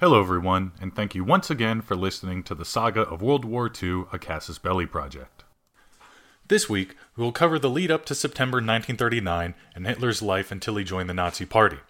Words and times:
Hello, 0.00 0.18
everyone, 0.18 0.72
and 0.80 0.96
thank 0.96 1.14
you 1.14 1.22
once 1.22 1.50
again 1.50 1.82
for 1.82 1.94
listening 1.94 2.42
to 2.44 2.54
the 2.54 2.64
saga 2.64 3.02
of 3.02 3.20
World 3.20 3.44
War 3.44 3.70
II, 3.70 4.04
a 4.10 4.18
Casus 4.18 4.58
Belli 4.58 4.86
project. 4.86 5.44
This 6.48 6.70
week, 6.70 6.96
we 7.16 7.22
will 7.22 7.32
cover 7.32 7.58
the 7.58 7.68
lead 7.68 7.90
up 7.90 8.06
to 8.06 8.14
September 8.14 8.56
1939 8.56 9.54
and 9.74 9.86
Hitler's 9.86 10.22
life 10.22 10.50
until 10.50 10.76
he 10.76 10.84
joined 10.84 11.10
the 11.10 11.12
Nazi 11.12 11.44
Party. 11.44 11.80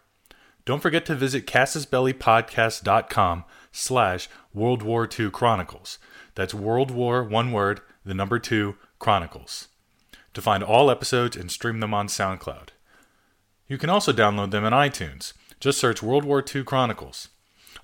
Don't 0.65 0.83
forget 0.83 1.07
to 1.07 1.15
visit 1.15 1.47
casusbellipodcast.com 1.47 3.45
slash 3.71 4.29
World 4.53 4.83
War 4.83 5.09
II 5.09 5.31
Chronicles. 5.31 6.01
That's 6.35 6.53
World 6.53 6.91
War, 6.91 7.23
one 7.23 7.53
word, 7.53 7.81
the 8.05 8.13
number 8.13 8.41
two, 8.41 8.75
Chronicles. 8.99 9.69
To 10.35 10.43
find 10.43 10.65
all 10.65 10.91
episodes 10.91 11.37
and 11.37 11.49
stream 11.49 11.79
them 11.79 11.95
on 11.95 12.09
SoundCloud. 12.09 12.71
You 13.69 13.79
can 13.79 13.89
also 13.89 14.13
download 14.13 14.51
them 14.51 14.65
on 14.65 14.73
iTunes. 14.73 15.33
Just 15.61 15.79
search 15.79 16.03
World 16.03 16.25
War 16.25 16.43
II 16.45 16.65
Chronicles. 16.65 17.29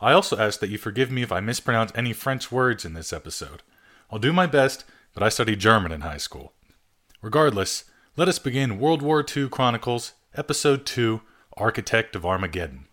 I 0.01 0.13
also 0.13 0.37
ask 0.37 0.61
that 0.61 0.69
you 0.69 0.79
forgive 0.79 1.11
me 1.11 1.23
if 1.23 1.33
I 1.33 1.41
mispronounce 1.41 1.93
any 1.95 2.13
French 2.13 2.53
words 2.53 2.85
in 2.85 2.93
this 2.93 3.13
episode. 3.13 3.63
I'll 4.11 4.19
do 4.19 4.33
my 4.33 4.47
best, 4.47 4.85
but 5.15 5.23
I 5.23 5.31
studied 5.31 5.59
German 5.59 5.91
in 5.91 6.03
high 6.03 6.19
school. 6.19 6.53
Regardless, 7.23 7.85
let 8.17 8.29
us 8.29 8.39
begin 8.39 8.79
World 8.79 9.01
War 9.01 9.25
II 9.25 9.49
Chronicles, 9.49 10.13
Episode 10.35 10.85
2 10.85 11.23
Architect 11.57 12.15
of 12.15 12.27
Armageddon. 12.27 12.87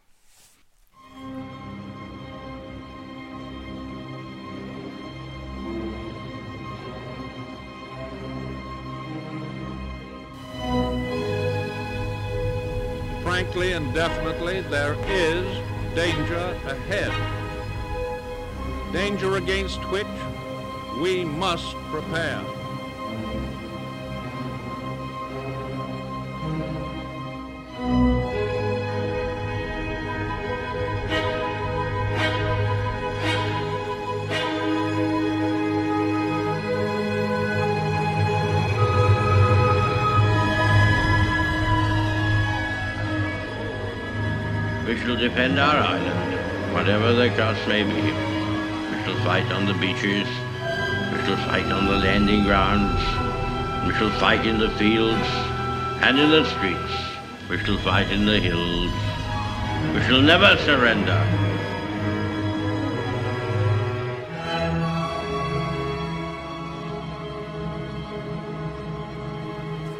Frankly 13.23 13.73
and 13.73 13.93
definitely, 13.93 14.61
there 14.61 14.95
is 15.07 15.72
danger 15.95 16.57
ahead. 16.65 17.11
Danger 18.91 19.37
against 19.37 19.79
which 19.89 20.07
we 20.99 21.23
must 21.23 21.75
prepare. 21.91 22.43
Defend 45.29 45.57
our 45.57 45.77
island, 45.77 46.73
whatever 46.73 47.13
the 47.13 47.29
cost 47.29 47.65
may 47.65 47.81
be. 47.81 47.93
We 47.93 49.03
shall 49.05 49.23
fight 49.23 49.49
on 49.53 49.65
the 49.65 49.73
beaches. 49.75 50.27
We 50.27 51.17
shall 51.23 51.37
fight 51.47 51.65
on 51.71 51.85
the 51.85 51.95
landing 51.95 52.43
grounds. 52.43 52.99
We 53.87 53.93
shall 53.93 54.11
fight 54.19 54.45
in 54.45 54.59
the 54.59 54.69
fields 54.71 55.25
and 56.03 56.19
in 56.19 56.29
the 56.29 56.43
streets. 56.43 56.93
We 57.49 57.57
shall 57.59 57.77
fight 57.77 58.11
in 58.11 58.25
the 58.25 58.37
hills. 58.37 58.91
We 59.95 60.01
shall 60.01 60.21
never 60.21 60.57
surrender. 60.65 61.17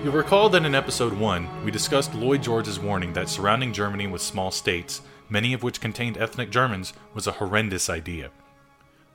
You'll 0.03 0.11
recall 0.11 0.49
that 0.49 0.65
in 0.65 0.75
episode 0.75 1.13
1, 1.13 1.63
we 1.63 1.71
discussed 1.71 2.13
Lloyd 2.13 2.43
George's 2.43 2.77
warning 2.77 3.13
that 3.13 3.29
surrounding 3.29 3.71
Germany 3.71 4.07
with 4.07 4.21
small 4.21 4.51
states, 4.51 5.01
many 5.29 5.53
of 5.53 5.63
which 5.63 5.81
contained 5.81 6.17
ethnic 6.17 6.49
Germans, 6.49 6.93
was 7.13 7.27
a 7.27 7.33
horrendous 7.33 7.89
idea. 7.89 8.31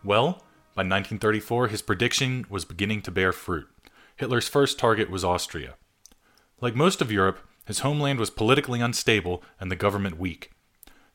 Well, 0.04 0.42
by 0.74 0.82
1934, 0.82 1.68
his 1.68 1.82
prediction 1.82 2.46
was 2.48 2.64
beginning 2.64 3.02
to 3.02 3.10
bear 3.10 3.32
fruit. 3.32 3.68
Hitler's 4.16 4.48
first 4.48 4.78
target 4.78 5.10
was 5.10 5.24
Austria. 5.24 5.74
Like 6.60 6.74
most 6.74 7.00
of 7.00 7.12
Europe, 7.12 7.40
his 7.66 7.80
homeland 7.80 8.18
was 8.18 8.30
politically 8.30 8.80
unstable 8.80 9.42
and 9.60 9.70
the 9.70 9.76
government 9.76 10.18
weak. 10.18 10.50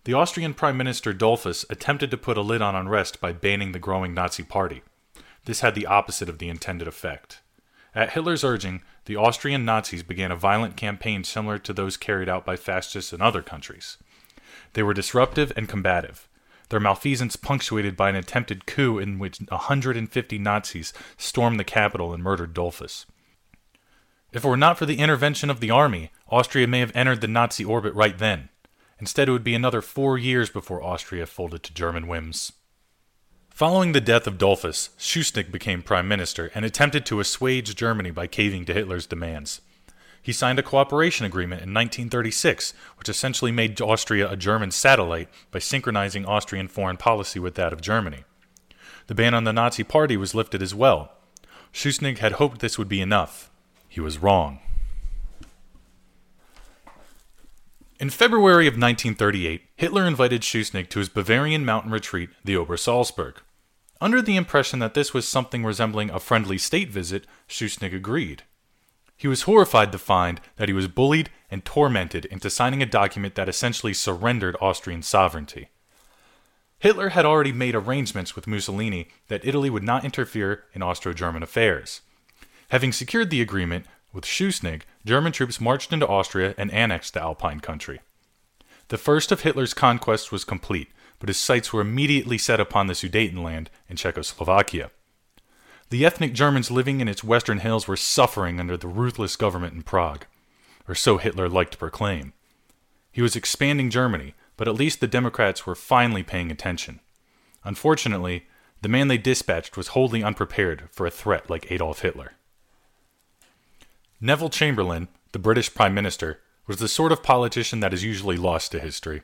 The 0.03 0.13
Austrian 0.13 0.53
Prime 0.53 0.75
Minister 0.75 1.13
Dollfuss 1.13 1.65
attempted 1.69 2.11
to 2.11 2.17
put 2.17 2.37
a 2.37 2.41
lid 2.41 2.61
on 2.61 2.75
unrest 2.75 3.21
by 3.21 3.31
banning 3.31 3.71
the 3.71 3.79
growing 3.79 4.13
Nazi 4.13 4.43
Party. 4.43 4.83
This 5.45 5.61
had 5.61 5.75
the 5.75 5.85
opposite 5.85 6.29
of 6.29 6.39
the 6.39 6.49
intended 6.49 6.87
effect. 6.87 7.41
At 7.95 8.11
Hitler's 8.11 8.43
urging, 8.43 8.81
the 9.05 9.15
Austrian 9.15 9.65
Nazis 9.65 10.03
began 10.03 10.31
a 10.31 10.35
violent 10.35 10.75
campaign 10.75 11.23
similar 11.23 11.57
to 11.59 11.73
those 11.73 11.95
carried 11.95 12.27
out 12.27 12.45
by 12.45 12.55
fascists 12.55 13.13
in 13.13 13.21
other 13.21 13.41
countries. 13.41 13.97
They 14.73 14.83
were 14.83 14.93
disruptive 14.93 15.51
and 15.55 15.69
combative, 15.69 16.27
their 16.69 16.79
malfeasance 16.79 17.35
punctuated 17.35 17.95
by 17.95 18.09
an 18.09 18.15
attempted 18.15 18.65
coup 18.65 18.97
in 18.97 19.19
which 19.19 19.39
150 19.39 20.37
Nazis 20.39 20.93
stormed 21.17 21.59
the 21.59 21.63
capital 21.63 22.13
and 22.13 22.23
murdered 22.23 22.53
Dollfuss. 22.53 23.05
If 24.31 24.43
it 24.43 24.47
were 24.47 24.57
not 24.57 24.79
for 24.79 24.87
the 24.87 24.97
intervention 24.97 25.51
of 25.51 25.59
the 25.59 25.69
army, 25.69 26.11
Austria 26.29 26.67
may 26.67 26.79
have 26.79 26.95
entered 26.95 27.21
the 27.21 27.27
Nazi 27.27 27.63
orbit 27.63 27.93
right 27.93 28.17
then. 28.17 28.49
Instead, 28.99 29.29
it 29.29 29.31
would 29.31 29.43
be 29.43 29.53
another 29.53 29.81
four 29.81 30.17
years 30.17 30.49
before 30.49 30.83
Austria 30.83 31.27
folded 31.27 31.61
to 31.63 31.73
German 31.73 32.07
whims. 32.07 32.51
Following 33.51 33.91
the 33.91 34.01
death 34.01 34.25
of 34.25 34.39
Dollfuss, 34.39 34.89
Schuschnigg 34.97 35.51
became 35.51 35.83
prime 35.83 36.07
minister 36.07 36.51
and 36.55 36.65
attempted 36.65 37.05
to 37.05 37.19
assuage 37.19 37.75
Germany 37.75 38.09
by 38.09 38.25
caving 38.25 38.65
to 38.65 38.73
Hitler's 38.73 39.05
demands. 39.05 39.61
He 40.23 40.31
signed 40.31 40.57
a 40.57 40.63
cooperation 40.63 41.25
agreement 41.25 41.61
in 41.61 41.73
1936, 41.73 42.73
which 42.97 43.09
essentially 43.09 43.51
made 43.51 43.79
Austria 43.81 44.31
a 44.31 44.37
German 44.37 44.71
satellite 44.71 45.27
by 45.51 45.59
synchronizing 45.59 46.25
Austrian 46.25 46.69
foreign 46.69 46.95
policy 46.95 47.39
with 47.39 47.55
that 47.55 47.73
of 47.73 47.81
Germany. 47.81 48.23
The 49.07 49.15
ban 49.15 49.33
on 49.33 49.43
the 49.43 49.51
Nazi 49.51 49.83
Party 49.83 50.15
was 50.15 50.33
lifted 50.33 50.61
as 50.61 50.73
well. 50.73 51.11
Schuschnigg 51.73 52.19
had 52.19 52.33
hoped 52.33 52.59
this 52.59 52.77
would 52.77 52.87
be 52.87 53.01
enough. 53.01 53.51
He 53.89 53.99
was 53.99 54.17
wrong. 54.17 54.59
In 57.99 58.09
February 58.09 58.65
of 58.65 58.73
1938, 58.73 59.61
Hitler 59.75 60.05
invited 60.05 60.41
Schuschnigg 60.41 60.89
to 60.89 60.99
his 60.99 61.09
Bavarian 61.09 61.65
mountain 61.65 61.91
retreat, 61.91 62.29
the 62.45 62.55
Obersalzberg. 62.55 63.35
Under 63.99 64.21
the 64.21 64.37
impression 64.37 64.79
that 64.79 64.93
this 64.93 65.13
was 65.13 65.27
something 65.27 65.65
resembling 65.65 66.09
a 66.09 66.19
friendly 66.19 66.57
state 66.57 66.89
visit, 66.89 67.27
Schuschnigg 67.49 67.93
agreed. 67.93 68.43
He 69.17 69.27
was 69.27 69.43
horrified 69.43 69.91
to 69.91 69.97
find 69.97 70.41
that 70.57 70.67
he 70.69 70.73
was 70.73 70.87
bullied 70.87 71.29
and 71.49 71.63
tormented 71.63 72.25
into 72.25 72.49
signing 72.49 72.81
a 72.81 72.85
document 72.85 73.35
that 73.35 73.49
essentially 73.49 73.93
surrendered 73.93 74.57
Austrian 74.59 75.01
sovereignty. 75.01 75.69
Hitler 76.79 77.09
had 77.09 77.25
already 77.25 77.53
made 77.53 77.75
arrangements 77.75 78.35
with 78.35 78.47
Mussolini 78.47 79.07
that 79.29 79.45
Italy 79.45 79.69
would 79.69 79.83
not 79.83 80.03
interfere 80.03 80.65
in 80.73 80.83
Austro 80.83 81.13
German 81.13 81.41
affairs. 81.41 82.01
Having 82.69 82.91
secured 82.91 83.29
the 83.29 83.41
agreement, 83.41 83.85
with 84.11 84.25
Schuschnigg, 84.25 84.81
German 85.05 85.31
troops 85.31 85.61
marched 85.61 85.93
into 85.93 86.07
Austria 86.07 86.53
and 86.57 86.71
annexed 86.71 87.13
the 87.13 87.21
Alpine 87.21 87.59
country. 87.59 88.01
The 88.89 88.97
first 88.97 89.31
of 89.31 89.41
Hitler's 89.41 89.73
conquests 89.73 90.31
was 90.31 90.43
complete, 90.43 90.89
but 91.19 91.29
his 91.29 91.37
sights 91.37 91.71
were 91.71 91.81
immediately 91.81 92.37
set 92.37 92.59
upon 92.59 92.87
the 92.87 92.93
Sudetenland 92.93 93.67
in 93.87 93.95
Czechoslovakia. 93.95 94.91
The 95.93 96.07
ethnic 96.07 96.33
Germans 96.33 96.71
living 96.71 97.01
in 97.01 97.07
its 97.07 97.23
western 97.23 97.59
hills 97.59 97.87
were 97.87 97.95
suffering 97.95 98.59
under 98.59 98.75
the 98.75 98.87
ruthless 98.87 99.35
government 99.35 99.75
in 99.75 99.83
Prague, 99.83 100.25
or 100.87 100.95
so 100.95 101.19
Hitler 101.19 101.47
liked 101.47 101.73
to 101.73 101.77
proclaim. 101.77 102.33
He 103.11 103.21
was 103.21 103.35
expanding 103.35 103.91
Germany, 103.91 104.33
but 104.57 104.67
at 104.67 104.73
least 104.73 105.01
the 105.01 105.07
Democrats 105.07 105.67
were 105.67 105.75
finally 105.75 106.23
paying 106.23 106.49
attention. 106.49 106.99
Unfortunately, 107.63 108.47
the 108.81 108.89
man 108.89 109.07
they 109.07 109.19
dispatched 109.19 109.77
was 109.77 109.89
wholly 109.89 110.23
unprepared 110.23 110.89
for 110.91 111.05
a 111.05 111.11
threat 111.11 111.47
like 111.47 111.71
Adolf 111.71 112.01
Hitler. 112.01 112.31
Neville 114.19 114.49
Chamberlain, 114.49 115.09
the 115.31 115.37
British 115.37 115.75
Prime 115.75 115.93
Minister, 115.93 116.39
was 116.65 116.77
the 116.77 116.87
sort 116.87 117.11
of 117.11 117.21
politician 117.21 117.81
that 117.81 117.93
is 117.93 118.03
usually 118.03 118.37
lost 118.37 118.71
to 118.71 118.79
history. 118.79 119.21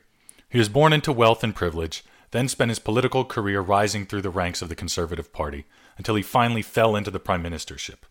He 0.48 0.58
was 0.58 0.68
born 0.68 0.92
into 0.92 1.10
wealth 1.10 1.42
and 1.42 1.52
privilege, 1.52 2.04
then 2.30 2.46
spent 2.46 2.68
his 2.68 2.78
political 2.78 3.24
career 3.24 3.60
rising 3.60 4.06
through 4.06 4.22
the 4.22 4.30
ranks 4.30 4.62
of 4.62 4.68
the 4.68 4.76
Conservative 4.76 5.32
Party 5.32 5.64
until 6.00 6.14
he 6.14 6.22
finally 6.22 6.62
fell 6.62 6.96
into 6.96 7.10
the 7.10 7.20
prime 7.20 7.42
ministership. 7.42 8.06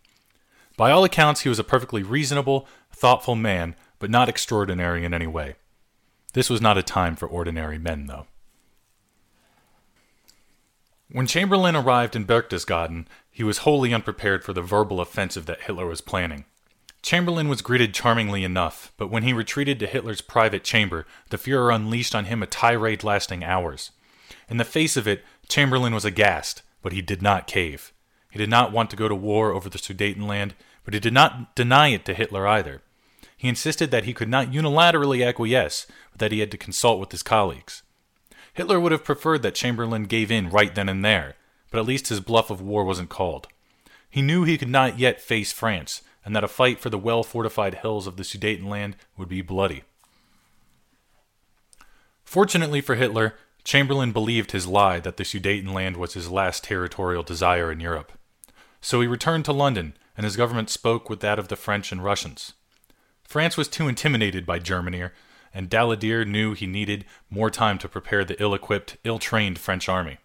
By 0.76 0.92
all 0.92 1.02
accounts, 1.02 1.40
he 1.40 1.48
was 1.48 1.58
a 1.58 1.64
perfectly 1.64 2.04
reasonable, 2.04 2.68
thoughtful 2.92 3.34
man, 3.34 3.74
but 3.98 4.10
not 4.10 4.28
extraordinary 4.28 5.04
in 5.04 5.12
any 5.12 5.26
way. 5.26 5.56
This 6.32 6.48
was 6.48 6.60
not 6.60 6.78
a 6.78 6.84
time 6.84 7.16
for 7.16 7.26
ordinary 7.26 7.78
men, 7.78 8.06
though. 8.06 8.28
When 11.10 11.26
Chamberlain 11.26 11.74
arrived 11.74 12.14
in 12.14 12.26
Berchtesgaden, 12.26 13.06
he 13.28 13.42
was 13.42 13.58
wholly 13.58 13.92
unprepared 13.92 14.44
for 14.44 14.52
the 14.52 14.62
verbal 14.62 15.00
offensive 15.00 15.46
that 15.46 15.62
Hitler 15.62 15.86
was 15.86 16.00
planning. 16.00 16.44
Chamberlain 17.02 17.48
was 17.48 17.60
greeted 17.60 17.92
charmingly 17.92 18.44
enough, 18.44 18.92
but 18.98 19.10
when 19.10 19.24
he 19.24 19.32
retreated 19.32 19.80
to 19.80 19.88
Hitler's 19.88 20.20
private 20.20 20.62
chamber, 20.62 21.06
the 21.30 21.38
Fuhrer 21.38 21.74
unleashed 21.74 22.14
on 22.14 22.26
him 22.26 22.40
a 22.40 22.46
tirade 22.46 23.02
lasting 23.02 23.42
hours. 23.42 23.90
In 24.48 24.58
the 24.58 24.64
face 24.64 24.96
of 24.96 25.08
it, 25.08 25.24
Chamberlain 25.48 25.92
was 25.92 26.04
aghast, 26.04 26.62
but 26.82 26.92
he 26.92 27.02
did 27.02 27.22
not 27.22 27.46
cave. 27.46 27.92
He 28.30 28.38
did 28.38 28.50
not 28.50 28.72
want 28.72 28.90
to 28.90 28.96
go 28.96 29.08
to 29.08 29.14
war 29.14 29.52
over 29.52 29.68
the 29.68 29.78
Sudetenland, 29.78 30.52
but 30.84 30.94
he 30.94 31.00
did 31.00 31.12
not 31.12 31.54
deny 31.54 31.88
it 31.88 32.04
to 32.06 32.14
Hitler 32.14 32.46
either. 32.46 32.82
He 33.36 33.48
insisted 33.48 33.90
that 33.90 34.04
he 34.04 34.14
could 34.14 34.28
not 34.28 34.50
unilaterally 34.50 35.26
acquiesce, 35.26 35.86
but 36.12 36.20
that 36.20 36.32
he 36.32 36.40
had 36.40 36.50
to 36.50 36.58
consult 36.58 37.00
with 37.00 37.10
his 37.10 37.22
colleagues. 37.22 37.82
Hitler 38.52 38.78
would 38.78 38.92
have 38.92 39.04
preferred 39.04 39.42
that 39.42 39.54
Chamberlain 39.54 40.04
gave 40.04 40.30
in 40.30 40.50
right 40.50 40.74
then 40.74 40.88
and 40.88 41.04
there, 41.04 41.36
but 41.70 41.78
at 41.78 41.86
least 41.86 42.08
his 42.08 42.20
bluff 42.20 42.50
of 42.50 42.60
war 42.60 42.84
wasn't 42.84 43.08
called. 43.08 43.48
He 44.08 44.22
knew 44.22 44.44
he 44.44 44.58
could 44.58 44.68
not 44.68 44.98
yet 44.98 45.20
face 45.20 45.52
France, 45.52 46.02
and 46.24 46.34
that 46.34 46.44
a 46.44 46.48
fight 46.48 46.80
for 46.80 46.90
the 46.90 46.98
well 46.98 47.22
fortified 47.22 47.76
hills 47.76 48.06
of 48.06 48.16
the 48.16 48.24
Sudetenland 48.24 48.94
would 49.16 49.28
be 49.28 49.40
bloody. 49.40 49.84
Fortunately 52.24 52.80
for 52.80 52.96
Hitler, 52.96 53.34
Chamberlain 53.70 54.10
believed 54.10 54.50
his 54.50 54.66
lie 54.66 54.98
that 54.98 55.16
the 55.16 55.22
Sudetenland 55.22 55.96
was 55.96 56.14
his 56.14 56.28
last 56.28 56.64
territorial 56.64 57.22
desire 57.22 57.70
in 57.70 57.78
Europe. 57.78 58.10
So 58.80 59.00
he 59.00 59.06
returned 59.06 59.44
to 59.44 59.52
London, 59.52 59.96
and 60.16 60.24
his 60.24 60.36
government 60.36 60.70
spoke 60.70 61.08
with 61.08 61.20
that 61.20 61.38
of 61.38 61.46
the 61.46 61.54
French 61.54 61.92
and 61.92 62.02
Russians. 62.02 62.54
France 63.22 63.56
was 63.56 63.68
too 63.68 63.86
intimidated 63.86 64.44
by 64.44 64.58
Germany, 64.58 65.10
and 65.54 65.70
Daladier 65.70 66.26
knew 66.26 66.52
he 66.52 66.66
needed 66.66 67.04
more 67.30 67.48
time 67.48 67.78
to 67.78 67.88
prepare 67.88 68.24
the 68.24 68.42
ill 68.42 68.54
equipped, 68.54 68.96
ill 69.04 69.20
trained 69.20 69.56
French 69.56 69.88
army. 69.88 70.18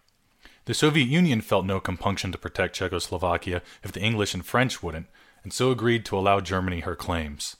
The 0.64 0.74
Soviet 0.74 1.06
Union 1.06 1.40
felt 1.40 1.64
no 1.64 1.78
compunction 1.78 2.32
to 2.32 2.38
protect 2.38 2.74
Czechoslovakia 2.74 3.62
if 3.84 3.92
the 3.92 4.02
English 4.02 4.34
and 4.34 4.44
French 4.44 4.82
wouldn't, 4.82 5.06
and 5.44 5.52
so 5.52 5.70
agreed 5.70 6.04
to 6.06 6.18
allow 6.18 6.40
Germany 6.40 6.80
her 6.80 6.96
claims. 6.96 7.54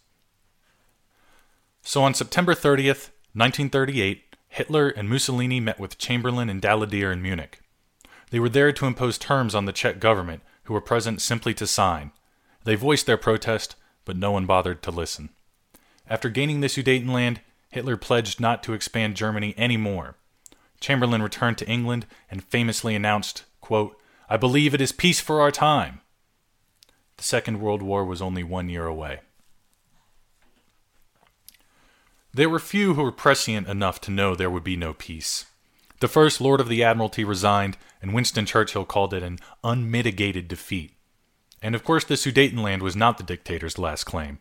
So 1.82 2.02
on 2.02 2.12
September 2.12 2.54
30th, 2.54 3.10
1938, 3.34 4.25
Hitler 4.56 4.88
and 4.88 5.06
Mussolini 5.06 5.60
met 5.60 5.78
with 5.78 5.98
Chamberlain 5.98 6.48
and 6.48 6.62
Daladier 6.62 7.12
in 7.12 7.20
Munich. 7.20 7.60
They 8.30 8.40
were 8.40 8.48
there 8.48 8.72
to 8.72 8.86
impose 8.86 9.18
terms 9.18 9.54
on 9.54 9.66
the 9.66 9.72
Czech 9.72 10.00
government, 10.00 10.40
who 10.64 10.72
were 10.72 10.80
present 10.80 11.20
simply 11.20 11.52
to 11.52 11.66
sign. 11.66 12.10
They 12.64 12.74
voiced 12.74 13.04
their 13.04 13.18
protest, 13.18 13.76
but 14.06 14.16
no 14.16 14.32
one 14.32 14.46
bothered 14.46 14.82
to 14.84 14.90
listen. 14.90 15.28
After 16.08 16.30
gaining 16.30 16.62
the 16.62 16.68
Sudetenland, 16.68 17.40
Hitler 17.68 17.98
pledged 17.98 18.40
not 18.40 18.62
to 18.62 18.72
expand 18.72 19.14
Germany 19.14 19.52
any 19.58 19.76
more. 19.76 20.16
Chamberlain 20.80 21.20
returned 21.20 21.58
to 21.58 21.68
England 21.68 22.06
and 22.30 22.42
famously 22.42 22.94
announced, 22.94 23.44
quote, 23.60 24.00
I 24.30 24.38
believe 24.38 24.72
it 24.72 24.80
is 24.80 24.90
peace 24.90 25.20
for 25.20 25.42
our 25.42 25.50
time. 25.50 26.00
The 27.18 27.24
Second 27.24 27.60
World 27.60 27.82
War 27.82 28.06
was 28.06 28.22
only 28.22 28.42
one 28.42 28.70
year 28.70 28.86
away. 28.86 29.20
There 32.36 32.50
were 32.50 32.58
few 32.58 32.92
who 32.92 33.02
were 33.02 33.12
prescient 33.12 33.66
enough 33.66 33.98
to 34.02 34.10
know 34.10 34.34
there 34.34 34.50
would 34.50 34.62
be 34.62 34.76
no 34.76 34.92
peace. 34.92 35.46
The 36.00 36.06
First 36.06 36.38
Lord 36.38 36.60
of 36.60 36.68
the 36.68 36.84
Admiralty 36.84 37.24
resigned, 37.24 37.78
and 38.02 38.12
Winston 38.12 38.44
Churchill 38.44 38.84
called 38.84 39.14
it 39.14 39.22
an 39.22 39.38
unmitigated 39.64 40.46
defeat. 40.46 40.92
And 41.62 41.74
of 41.74 41.82
course, 41.82 42.04
the 42.04 42.18
Sudetenland 42.18 42.82
was 42.82 42.94
not 42.94 43.16
the 43.16 43.24
dictator's 43.24 43.78
last 43.78 44.04
claim. 44.04 44.40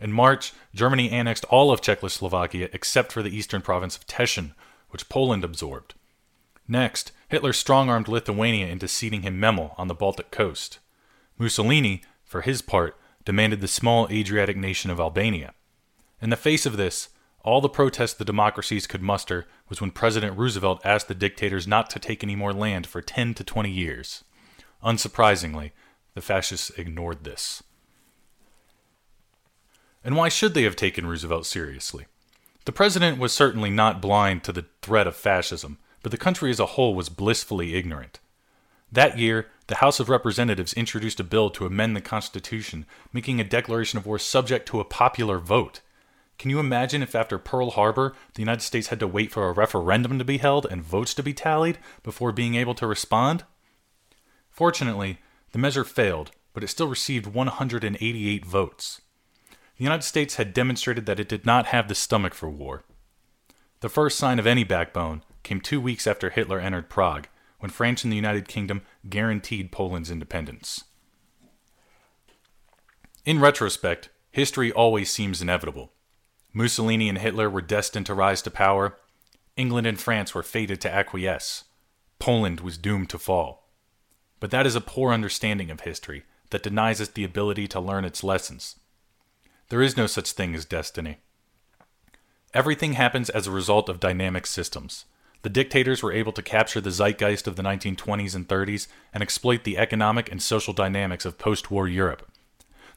In 0.00 0.10
March, 0.10 0.54
Germany 0.74 1.10
annexed 1.10 1.44
all 1.50 1.70
of 1.70 1.82
Czechoslovakia 1.82 2.70
except 2.72 3.12
for 3.12 3.22
the 3.22 3.36
eastern 3.36 3.60
province 3.60 3.94
of 3.94 4.06
Teschen, 4.06 4.54
which 4.88 5.10
Poland 5.10 5.44
absorbed. 5.44 5.92
Next, 6.66 7.12
Hitler 7.28 7.52
strong 7.52 7.90
armed 7.90 8.08
Lithuania 8.08 8.68
into 8.68 8.88
ceding 8.88 9.20
him 9.20 9.38
Memel 9.38 9.74
on 9.76 9.88
the 9.88 9.94
Baltic 9.94 10.30
coast. 10.30 10.78
Mussolini, 11.36 12.00
for 12.24 12.40
his 12.40 12.62
part, 12.62 12.96
demanded 13.26 13.60
the 13.60 13.68
small 13.68 14.08
Adriatic 14.10 14.56
nation 14.56 14.90
of 14.90 14.98
Albania. 14.98 15.52
In 16.22 16.30
the 16.30 16.34
face 16.34 16.64
of 16.64 16.78
this, 16.78 17.10
all 17.44 17.60
the 17.60 17.68
protest 17.68 18.18
the 18.18 18.24
democracies 18.24 18.86
could 18.86 19.02
muster 19.02 19.46
was 19.68 19.80
when 19.80 19.90
President 19.90 20.36
Roosevelt 20.36 20.80
asked 20.84 21.08
the 21.08 21.14
dictators 21.14 21.66
not 21.66 21.88
to 21.90 21.98
take 21.98 22.22
any 22.22 22.36
more 22.36 22.52
land 22.52 22.86
for 22.86 23.00
10 23.00 23.34
to 23.34 23.44
20 23.44 23.70
years. 23.70 24.24
Unsurprisingly, 24.82 25.72
the 26.14 26.20
fascists 26.20 26.70
ignored 26.70 27.24
this. 27.24 27.62
And 30.04 30.16
why 30.16 30.28
should 30.28 30.54
they 30.54 30.62
have 30.62 30.76
taken 30.76 31.06
Roosevelt 31.06 31.46
seriously? 31.46 32.06
The 32.64 32.72
president 32.72 33.18
was 33.18 33.32
certainly 33.32 33.70
not 33.70 34.02
blind 34.02 34.44
to 34.44 34.52
the 34.52 34.66
threat 34.82 35.06
of 35.06 35.16
fascism, 35.16 35.78
but 36.02 36.12
the 36.12 36.18
country 36.18 36.50
as 36.50 36.60
a 36.60 36.66
whole 36.66 36.94
was 36.94 37.08
blissfully 37.08 37.74
ignorant. 37.74 38.20
That 38.90 39.18
year, 39.18 39.48
the 39.66 39.76
House 39.76 40.00
of 40.00 40.08
Representatives 40.08 40.72
introduced 40.72 41.20
a 41.20 41.24
bill 41.24 41.50
to 41.50 41.66
amend 41.66 41.94
the 41.94 42.00
Constitution, 42.00 42.86
making 43.12 43.40
a 43.40 43.44
declaration 43.44 43.98
of 43.98 44.06
war 44.06 44.18
subject 44.18 44.66
to 44.68 44.80
a 44.80 44.84
popular 44.84 45.38
vote. 45.38 45.80
Can 46.38 46.50
you 46.50 46.60
imagine 46.60 47.02
if 47.02 47.16
after 47.16 47.36
Pearl 47.36 47.72
Harbor, 47.72 48.14
the 48.34 48.42
United 48.42 48.62
States 48.62 48.88
had 48.88 49.00
to 49.00 49.08
wait 49.08 49.32
for 49.32 49.48
a 49.48 49.52
referendum 49.52 50.18
to 50.18 50.24
be 50.24 50.38
held 50.38 50.66
and 50.70 50.82
votes 50.82 51.12
to 51.14 51.22
be 51.22 51.34
tallied 51.34 51.78
before 52.04 52.30
being 52.30 52.54
able 52.54 52.74
to 52.74 52.86
respond? 52.86 53.44
Fortunately, 54.48 55.18
the 55.50 55.58
measure 55.58 55.84
failed, 55.84 56.30
but 56.52 56.62
it 56.62 56.68
still 56.68 56.86
received 56.86 57.26
188 57.26 58.46
votes. 58.46 59.00
The 59.50 59.84
United 59.84 60.02
States 60.02 60.36
had 60.36 60.54
demonstrated 60.54 61.06
that 61.06 61.20
it 61.20 61.28
did 61.28 61.44
not 61.44 61.66
have 61.66 61.88
the 61.88 61.94
stomach 61.94 62.34
for 62.34 62.48
war. 62.48 62.84
The 63.80 63.88
first 63.88 64.16
sign 64.16 64.38
of 64.38 64.46
any 64.46 64.64
backbone 64.64 65.22
came 65.42 65.60
two 65.60 65.80
weeks 65.80 66.06
after 66.06 66.30
Hitler 66.30 66.60
entered 66.60 66.88
Prague, 66.88 67.26
when 67.58 67.70
France 67.70 68.04
and 68.04 68.12
the 68.12 68.16
United 68.16 68.46
Kingdom 68.46 68.82
guaranteed 69.08 69.72
Poland's 69.72 70.10
independence. 70.10 70.84
In 73.24 73.40
retrospect, 73.40 74.10
history 74.30 74.70
always 74.70 75.10
seems 75.10 75.42
inevitable. 75.42 75.92
Mussolini 76.52 77.08
and 77.08 77.18
Hitler 77.18 77.50
were 77.50 77.60
destined 77.60 78.06
to 78.06 78.14
rise 78.14 78.42
to 78.42 78.50
power. 78.50 78.98
England 79.56 79.86
and 79.86 80.00
France 80.00 80.34
were 80.34 80.42
fated 80.42 80.80
to 80.80 80.92
acquiesce. 80.92 81.64
Poland 82.18 82.60
was 82.60 82.78
doomed 82.78 83.10
to 83.10 83.18
fall. 83.18 83.68
But 84.40 84.50
that 84.50 84.66
is 84.66 84.74
a 84.74 84.80
poor 84.80 85.12
understanding 85.12 85.70
of 85.70 85.80
history 85.80 86.24
that 86.50 86.62
denies 86.62 87.00
us 87.00 87.08
the 87.08 87.24
ability 87.24 87.68
to 87.68 87.80
learn 87.80 88.04
its 88.04 88.24
lessons. 88.24 88.76
There 89.68 89.82
is 89.82 89.96
no 89.96 90.06
such 90.06 90.32
thing 90.32 90.54
as 90.54 90.64
destiny. 90.64 91.18
Everything 92.54 92.94
happens 92.94 93.28
as 93.28 93.46
a 93.46 93.52
result 93.52 93.88
of 93.88 94.00
dynamic 94.00 94.46
systems. 94.46 95.04
The 95.42 95.50
dictators 95.50 96.02
were 96.02 96.12
able 96.12 96.32
to 96.32 96.42
capture 96.42 96.80
the 96.80 96.90
zeitgeist 96.90 97.46
of 97.46 97.56
the 97.56 97.62
1920s 97.62 98.34
and 98.34 98.48
30s 98.48 98.88
and 99.12 99.22
exploit 99.22 99.64
the 99.64 99.76
economic 99.76 100.32
and 100.32 100.42
social 100.42 100.72
dynamics 100.72 101.24
of 101.24 101.38
post 101.38 101.70
war 101.70 101.86
Europe. 101.86 102.28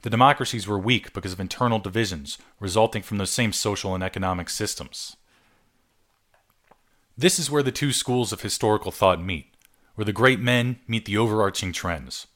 The 0.01 0.09
democracies 0.09 0.68
were 0.68 0.80
weak 0.80 1.13
because 1.13 1.33
of 1.33 1.39
internal 1.39 1.80
divisions 1.80 2.38
resulting 2.59 3.03
from 3.03 3.18
those 3.18 3.30
same 3.30 3.53
social 3.53 3.94
and 3.94 4.03
economic 4.03 4.50
systems. 4.50 5.15
This 7.18 7.38
is 7.38 7.51
where 7.51 7.62
the 7.62 7.71
two 7.71 7.92
schools 7.92 8.31
of 8.31 8.42
historical 8.42 8.92
thought 8.92 9.21
meet, 9.21 9.53
where 9.95 10.06
the 10.06 10.13
great 10.13 10.39
men 10.39 10.80
meet 10.88 11.06
the 11.06 11.18
overarching 11.18 11.71
trends. 11.71 12.27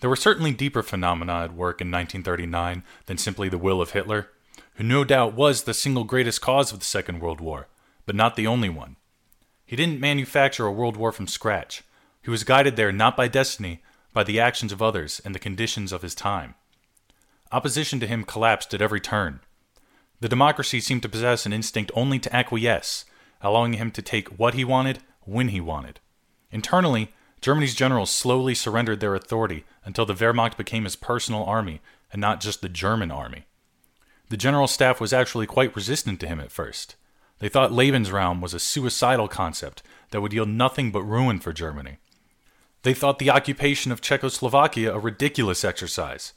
There 0.00 0.10
were 0.10 0.16
certainly 0.16 0.52
deeper 0.52 0.82
phenomena 0.82 1.44
at 1.44 1.54
work 1.54 1.80
in 1.80 1.90
1939 1.90 2.84
than 3.06 3.16
simply 3.16 3.48
the 3.48 3.58
will 3.58 3.80
of 3.80 3.92
Hitler, 3.92 4.30
who 4.74 4.84
no 4.84 5.02
doubt 5.02 5.34
was 5.34 5.62
the 5.62 5.74
single 5.74 6.04
greatest 6.04 6.40
cause 6.40 6.72
of 6.72 6.78
the 6.78 6.84
Second 6.84 7.20
World 7.20 7.40
War, 7.40 7.68
but 8.06 8.14
not 8.14 8.36
the 8.36 8.46
only 8.46 8.68
one. 8.68 8.96
He 9.64 9.76
didn't 9.76 10.00
manufacture 10.00 10.66
a 10.66 10.72
world 10.72 10.96
war 10.96 11.10
from 11.10 11.26
scratch. 11.26 11.82
He 12.22 12.30
was 12.30 12.44
guided 12.44 12.76
there 12.76 12.92
not 12.92 13.16
by 13.16 13.28
destiny, 13.28 13.82
by 14.12 14.24
the 14.24 14.38
actions 14.38 14.72
of 14.72 14.82
others 14.82 15.20
and 15.24 15.34
the 15.34 15.40
conditions 15.40 15.90
of 15.90 16.02
his 16.02 16.14
time. 16.14 16.54
Opposition 17.50 17.98
to 18.00 18.06
him 18.06 18.24
collapsed 18.24 18.74
at 18.74 18.82
every 18.82 19.00
turn. 19.00 19.40
The 20.20 20.28
democracy 20.28 20.80
seemed 20.80 21.02
to 21.02 21.08
possess 21.08 21.46
an 21.46 21.52
instinct 21.52 21.90
only 21.94 22.18
to 22.18 22.34
acquiesce, 22.34 23.04
allowing 23.40 23.74
him 23.74 23.90
to 23.92 24.02
take 24.02 24.38
what 24.38 24.54
he 24.54 24.64
wanted 24.64 24.98
when 25.24 25.48
he 25.48 25.60
wanted. 25.60 26.00
Internally, 26.50 27.12
Germany's 27.40 27.74
generals 27.74 28.10
slowly 28.10 28.54
surrendered 28.54 29.00
their 29.00 29.14
authority 29.14 29.64
until 29.84 30.04
the 30.04 30.14
Wehrmacht 30.14 30.56
became 30.56 30.84
his 30.84 30.96
personal 30.96 31.44
army 31.44 31.80
and 32.12 32.20
not 32.20 32.40
just 32.40 32.60
the 32.60 32.68
German 32.68 33.10
army. 33.10 33.46
The 34.28 34.36
general 34.36 34.66
staff 34.66 35.00
was 35.00 35.12
actually 35.12 35.46
quite 35.46 35.74
resistant 35.76 36.20
to 36.20 36.26
him 36.26 36.40
at 36.40 36.52
first. 36.52 36.96
They 37.38 37.48
thought 37.48 37.70
Lebensraum 37.70 38.40
was 38.40 38.52
a 38.52 38.58
suicidal 38.58 39.28
concept 39.28 39.82
that 40.10 40.20
would 40.20 40.32
yield 40.32 40.48
nothing 40.48 40.90
but 40.90 41.02
ruin 41.02 41.38
for 41.38 41.52
Germany. 41.52 41.98
They 42.82 42.94
thought 42.94 43.18
the 43.18 43.30
occupation 43.30 43.92
of 43.92 44.00
Czechoslovakia 44.00 44.92
a 44.92 44.98
ridiculous 44.98 45.64
exercise, 45.64 46.32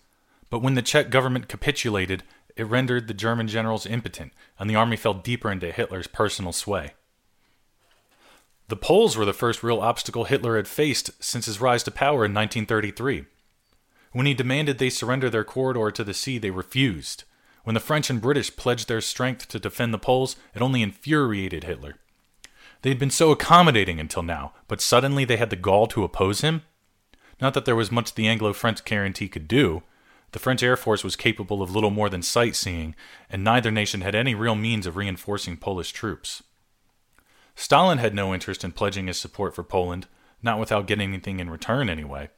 but 0.52 0.62
when 0.62 0.76
the 0.76 0.84
Czech 0.84 1.10
government 1.10 1.48
capitulated, 1.48 2.24
it 2.56 2.66
rendered 2.66 3.08
the 3.08 3.14
German 3.16 3.48
generals 3.48 3.88
impotent, 3.88 4.34
and 4.60 4.70
the 4.70 4.76
army 4.76 4.98
fell 4.98 5.16
deeper 5.16 5.50
into 5.50 5.72
Hitler's 5.72 6.08
personal 6.08 6.52
sway. 6.52 6.92
The 8.68 8.76
Poles 8.76 9.18
were 9.18 9.26
the 9.26 9.34
first 9.34 9.64
real 9.64 9.80
obstacle 9.80 10.26
Hitler 10.26 10.58
had 10.58 10.68
faced 10.68 11.12
since 11.24 11.46
his 11.46 11.62
rise 11.62 11.84
to 11.84 11.92
power 11.92 12.26
in 12.26 12.34
1933. 12.34 13.26
When 14.12 14.26
he 14.26 14.34
demanded 14.34 14.78
they 14.78 14.90
surrender 14.90 15.30
their 15.30 15.46
corridor 15.46 15.90
to 15.90 16.04
the 16.04 16.14
sea, 16.14 16.38
they 16.38 16.52
refused. 16.52 17.24
When 17.64 17.74
the 17.74 17.80
French 17.80 18.10
and 18.10 18.22
British 18.22 18.56
pledged 18.56 18.90
their 18.90 19.02
strength 19.02 19.48
to 19.50 19.60
defend 19.60 19.94
the 19.94 19.98
Poles, 19.98 20.36
it 20.54 20.62
only 20.62 20.82
infuriated 20.82 21.64
Hitler. 21.64 21.96
They 22.82 22.90
had 22.90 23.00
been 23.00 23.10
so 23.10 23.32
accommodating 23.32 24.00
until 24.00 24.24
now, 24.24 24.54
but 24.68 24.82
suddenly 24.82 25.24
they 25.24 25.38
had 25.38 25.50
the 25.50 25.56
gall 25.56 25.88
to 25.88 26.04
oppose 26.04 26.42
him? 26.42 26.64
Not 27.40 27.54
that 27.54 27.64
there 27.64 27.76
was 27.76 27.92
much 27.92 28.16
the 28.16 28.28
Anglo 28.28 28.52
French 28.52 28.84
guarantee 28.84 29.30
could 29.30 29.48
do, 29.48 29.84
the 30.32 30.40
French 30.40 30.64
Air 30.64 30.78
Force 30.78 31.04
was 31.04 31.16
capable 31.16 31.62
of 31.62 31.74
little 31.74 31.90
more 31.90 32.10
than 32.10 32.22
sightseeing, 32.22 32.96
and 33.30 33.44
neither 33.44 33.72
nation 33.72 34.02
had 34.02 34.16
any 34.16 34.34
real 34.34 34.56
means 34.56 34.86
of 34.86 34.96
reinforcing 34.96 35.58
Polish 35.58 35.92
troops. 35.92 36.42
Stalin 37.56 37.98
had 37.98 38.16
no 38.16 38.34
interest 38.34 38.64
in 38.64 38.72
pledging 38.72 39.08
his 39.08 39.20
support 39.20 39.54
for 39.54 39.64
Poland, 39.64 40.08
not 40.42 40.60
without 40.60 40.88
getting 40.88 41.10
anything 41.10 41.40
in 41.40 41.50
return 41.50 41.90
anyway. 41.90 42.30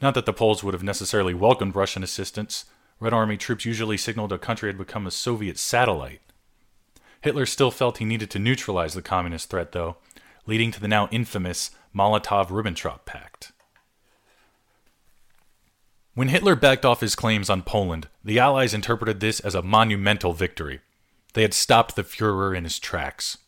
Not 0.00 0.14
that 0.14 0.26
the 0.26 0.32
Poles 0.32 0.62
would 0.62 0.74
have 0.74 0.82
necessarily 0.82 1.34
welcomed 1.34 1.74
Russian 1.74 2.04
assistance. 2.04 2.64
Red 3.00 3.12
Army 3.12 3.36
troops 3.36 3.64
usually 3.64 3.96
signaled 3.96 4.32
a 4.32 4.38
country 4.38 4.68
had 4.68 4.78
become 4.78 5.06
a 5.06 5.10
Soviet 5.10 5.58
satellite. 5.58 6.20
Hitler 7.20 7.46
still 7.46 7.72
felt 7.72 7.98
he 7.98 8.04
needed 8.04 8.30
to 8.30 8.38
neutralize 8.38 8.94
the 8.94 9.02
communist 9.02 9.50
threat, 9.50 9.72
though, 9.72 9.96
leading 10.46 10.70
to 10.70 10.80
the 10.80 10.88
now 10.88 11.08
infamous 11.10 11.72
Molotov 11.94 12.48
Ribbentrop 12.48 13.04
Pact. 13.04 13.52
When 16.18 16.30
Hitler 16.30 16.56
backed 16.56 16.84
off 16.84 17.00
his 17.00 17.14
claims 17.14 17.48
on 17.48 17.62
Poland, 17.62 18.08
the 18.24 18.40
Allies 18.40 18.74
interpreted 18.74 19.20
this 19.20 19.38
as 19.38 19.54
a 19.54 19.62
monumental 19.62 20.32
victory. 20.32 20.80
They 21.34 21.42
had 21.42 21.54
stopped 21.54 21.94
the 21.94 22.02
Fuhrer 22.02 22.56
in 22.56 22.64
his 22.64 22.80
tracks. 22.80 23.38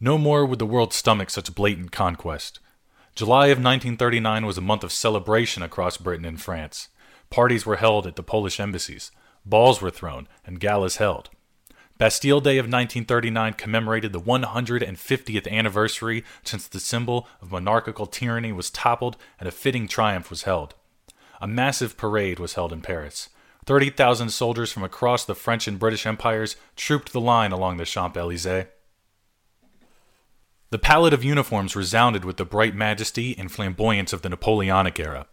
No 0.00 0.18
more 0.18 0.44
would 0.44 0.58
the 0.58 0.66
world 0.66 0.92
stomach 0.92 1.30
such 1.30 1.54
blatant 1.54 1.92
conquest. 1.92 2.58
July 3.14 3.46
of 3.46 3.58
1939 3.58 4.44
was 4.44 4.58
a 4.58 4.60
month 4.60 4.82
of 4.82 4.90
celebration 4.90 5.62
across 5.62 5.98
Britain 5.98 6.24
and 6.24 6.42
France. 6.42 6.88
Parties 7.30 7.64
were 7.64 7.76
held 7.76 8.08
at 8.08 8.16
the 8.16 8.24
Polish 8.24 8.58
embassies, 8.58 9.12
balls 9.46 9.80
were 9.80 9.88
thrown, 9.88 10.26
and 10.44 10.58
galas 10.58 10.96
held. 10.96 11.30
Bastille 11.96 12.40
Day 12.40 12.58
of 12.58 12.64
1939 12.64 13.52
commemorated 13.52 14.12
the 14.12 14.20
150th 14.20 15.48
anniversary 15.48 16.24
since 16.42 16.66
the 16.66 16.80
symbol 16.80 17.28
of 17.40 17.52
monarchical 17.52 18.06
tyranny 18.06 18.50
was 18.50 18.68
toppled 18.68 19.16
and 19.38 19.48
a 19.48 19.52
fitting 19.52 19.86
triumph 19.86 20.28
was 20.28 20.42
held. 20.42 20.74
A 21.40 21.48
massive 21.48 21.96
parade 21.96 22.38
was 22.38 22.54
held 22.54 22.72
in 22.72 22.82
Paris. 22.82 23.30
30,000 23.64 24.30
soldiers 24.30 24.72
from 24.72 24.82
across 24.82 25.24
the 25.24 25.34
French 25.34 25.68
and 25.68 25.78
British 25.78 26.06
empires 26.06 26.56
trooped 26.76 27.12
the 27.12 27.20
line 27.20 27.52
along 27.52 27.76
the 27.76 27.84
Champs 27.84 28.16
Elysees. 28.16 28.66
The 30.70 30.78
palette 30.78 31.14
of 31.14 31.24
uniforms 31.24 31.74
resounded 31.74 32.24
with 32.24 32.36
the 32.36 32.44
bright 32.44 32.74
majesty 32.74 33.36
and 33.36 33.50
flamboyance 33.50 34.12
of 34.12 34.22
the 34.22 34.28
Napoleonic 34.28 35.00
era. 35.00 35.26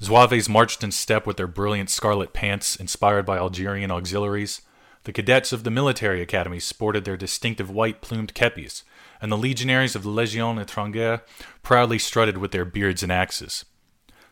Zouaves 0.00 0.48
marched 0.48 0.82
in 0.82 0.90
step 0.90 1.26
with 1.26 1.36
their 1.36 1.46
brilliant 1.46 1.90
scarlet 1.90 2.32
pants 2.32 2.76
inspired 2.76 3.26
by 3.26 3.36
Algerian 3.36 3.90
auxiliaries. 3.90 4.62
The 5.04 5.12
cadets 5.12 5.52
of 5.52 5.64
the 5.64 5.70
military 5.70 6.22
academies 6.22 6.64
sported 6.64 7.04
their 7.04 7.18
distinctive 7.18 7.70
white 7.70 8.00
plumed 8.00 8.34
kepis, 8.34 8.82
and 9.20 9.30
the 9.30 9.36
legionaries 9.36 9.94
of 9.94 10.02
the 10.02 10.10
Légion 10.10 10.64
étrangère 10.64 11.22
proudly 11.62 11.98
strutted 11.98 12.38
with 12.38 12.52
their 12.52 12.64
beards 12.64 13.02
and 13.02 13.12
axes. 13.12 13.66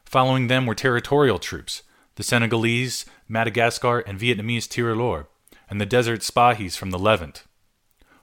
Following 0.09 0.47
them 0.47 0.65
were 0.65 0.75
territorial 0.75 1.39
troops, 1.39 1.83
the 2.15 2.23
Senegalese, 2.23 3.05
Madagascar, 3.29 3.99
and 3.99 4.19
Vietnamese 4.19 4.67
Tirailleurs, 4.67 5.27
and 5.69 5.79
the 5.79 5.85
desert 5.85 6.21
Spahis 6.21 6.79
from 6.79 6.93
the 6.93 6.99
Levant. 6.99 7.45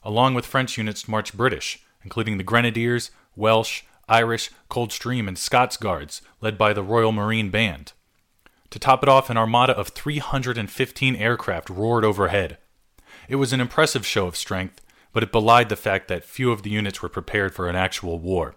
Along 0.01 0.34
with 0.34 0.48
French 0.48 0.80
units 0.80 1.08
marched 1.08 1.38
British, 1.38 1.84
including 2.04 2.39
the 2.39 2.44
Grenadiers, 2.44 3.12
Welsh, 3.36 3.84
Irish, 4.10 4.50
Coldstream, 4.68 5.27
and 5.27 5.38
Scots 5.38 5.77
Guards, 5.77 6.24
led 6.42 6.58
by 6.58 6.74
the 6.74 6.82
Royal 6.82 7.12
Marine 7.12 7.51
Band. 7.51 7.94
To 8.72 8.80
top 8.80 9.04
it 9.04 9.10
off, 9.10 9.30
an 9.30 9.38
armada 9.38 9.77
of 9.77 9.89
315 9.89 11.15
aircraft 11.15 11.70
roared 11.70 12.04
overhead. 12.04 12.58
It 13.30 13.36
was 13.36 13.54
an 13.54 13.62
impressive 13.62 14.08
show 14.08 14.25
of 14.25 14.36
strength, 14.36 14.82
but 15.13 15.22
it 15.22 15.32
belied 15.32 15.70
the 15.70 15.75
fact 15.75 16.08
that 16.08 16.25
few 16.25 16.51
of 16.51 16.63
the 16.63 16.72
units 16.72 17.04
were 17.04 17.10
prepared 17.10 17.54
for 17.54 17.70
an 17.70 17.75
actual 17.75 18.18
war. 18.18 18.56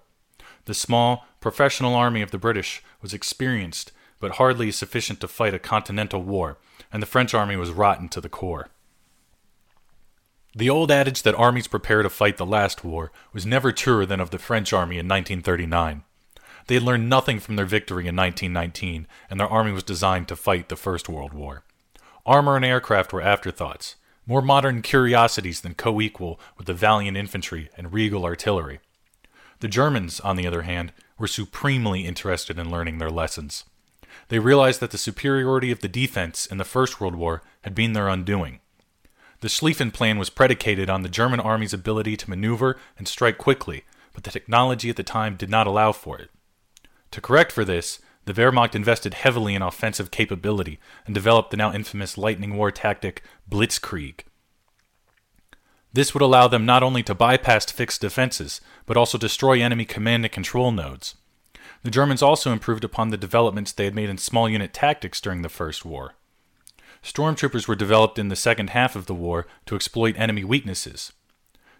The 0.68 0.74
small, 0.74 1.26
professional 1.40 1.94
army 1.94 2.20
of 2.20 2.30
the 2.30 2.36
British 2.36 2.82
was 3.00 3.14
experienced, 3.14 3.90
but 4.20 4.32
hardly 4.32 4.70
sufficient 4.70 5.18
to 5.20 5.26
fight 5.26 5.54
a 5.54 5.58
continental 5.58 6.22
war, 6.22 6.58
and 6.92 7.02
the 7.02 7.06
French 7.06 7.32
army 7.32 7.56
was 7.56 7.70
rotten 7.70 8.10
to 8.10 8.20
the 8.20 8.28
core. 8.28 8.68
The 10.54 10.68
old 10.68 10.90
adage 10.90 11.22
that 11.22 11.34
armies 11.36 11.68
prepare 11.68 12.02
to 12.02 12.10
fight 12.10 12.36
the 12.36 12.44
last 12.44 12.84
war 12.84 13.10
was 13.32 13.46
never 13.46 13.72
truer 13.72 14.04
than 14.04 14.20
of 14.20 14.28
the 14.28 14.38
French 14.38 14.74
army 14.74 14.96
in 14.96 15.08
1939. 15.08 16.02
They 16.66 16.74
had 16.74 16.82
learned 16.82 17.08
nothing 17.08 17.40
from 17.40 17.56
their 17.56 17.64
victory 17.64 18.06
in 18.06 18.14
1919, 18.14 19.06
and 19.30 19.40
their 19.40 19.48
army 19.48 19.72
was 19.72 19.84
designed 19.84 20.28
to 20.28 20.36
fight 20.36 20.68
the 20.68 20.76
First 20.76 21.08
World 21.08 21.32
War. 21.32 21.64
Armor 22.26 22.56
and 22.56 22.64
aircraft 22.66 23.14
were 23.14 23.22
afterthoughts, 23.22 23.96
more 24.26 24.42
modern 24.42 24.82
curiosities 24.82 25.62
than 25.62 25.72
co 25.72 25.98
equal 26.02 26.38
with 26.58 26.66
the 26.66 26.74
valiant 26.74 27.16
infantry 27.16 27.70
and 27.74 27.90
regal 27.90 28.26
artillery. 28.26 28.80
The 29.60 29.68
Germans, 29.68 30.20
on 30.20 30.36
the 30.36 30.46
other 30.46 30.62
hand, 30.62 30.92
were 31.18 31.26
supremely 31.26 32.06
interested 32.06 32.58
in 32.58 32.70
learning 32.70 32.98
their 32.98 33.10
lessons. 33.10 33.64
They 34.28 34.38
realized 34.38 34.80
that 34.80 34.90
the 34.90 34.98
superiority 34.98 35.70
of 35.70 35.80
the 35.80 35.88
defense 35.88 36.46
in 36.46 36.58
the 36.58 36.64
First 36.64 37.00
World 37.00 37.16
War 37.16 37.42
had 37.62 37.74
been 37.74 37.92
their 37.92 38.08
undoing. 38.08 38.60
The 39.40 39.48
Schlieffen 39.48 39.92
Plan 39.92 40.18
was 40.18 40.30
predicated 40.30 40.90
on 40.90 41.02
the 41.02 41.08
German 41.08 41.40
army's 41.40 41.72
ability 41.72 42.16
to 42.18 42.30
maneuver 42.30 42.76
and 42.96 43.06
strike 43.06 43.38
quickly, 43.38 43.84
but 44.12 44.24
the 44.24 44.30
technology 44.30 44.90
at 44.90 44.96
the 44.96 45.02
time 45.02 45.36
did 45.36 45.48
not 45.48 45.66
allow 45.66 45.92
for 45.92 46.18
it. 46.18 46.30
To 47.12 47.20
correct 47.20 47.52
for 47.52 47.64
this, 47.64 48.00
the 48.24 48.34
Wehrmacht 48.34 48.74
invested 48.74 49.14
heavily 49.14 49.54
in 49.54 49.62
offensive 49.62 50.10
capability 50.10 50.78
and 51.06 51.14
developed 51.14 51.50
the 51.50 51.56
now 51.56 51.72
infamous 51.72 52.18
lightning 52.18 52.56
war 52.56 52.70
tactic 52.70 53.22
Blitzkrieg. 53.50 54.20
This 55.92 56.14
would 56.14 56.22
allow 56.22 56.48
them 56.48 56.66
not 56.66 56.82
only 56.82 57.02
to 57.04 57.14
bypass 57.14 57.70
fixed 57.70 58.00
defenses, 58.00 58.60
but 58.86 58.96
also 58.96 59.18
destroy 59.18 59.60
enemy 59.60 59.84
command 59.84 60.24
and 60.24 60.32
control 60.32 60.70
nodes. 60.70 61.14
The 61.82 61.90
Germans 61.90 62.22
also 62.22 62.52
improved 62.52 62.84
upon 62.84 63.10
the 63.10 63.16
developments 63.16 63.72
they 63.72 63.84
had 63.84 63.94
made 63.94 64.10
in 64.10 64.18
small 64.18 64.48
unit 64.48 64.72
tactics 64.72 65.20
during 65.20 65.42
the 65.42 65.48
First 65.48 65.84
War. 65.84 66.14
Stormtroopers 67.02 67.68
were 67.68 67.76
developed 67.76 68.18
in 68.18 68.28
the 68.28 68.36
second 68.36 68.70
half 68.70 68.96
of 68.96 69.06
the 69.06 69.14
war 69.14 69.46
to 69.66 69.76
exploit 69.76 70.18
enemy 70.18 70.44
weaknesses. 70.44 71.12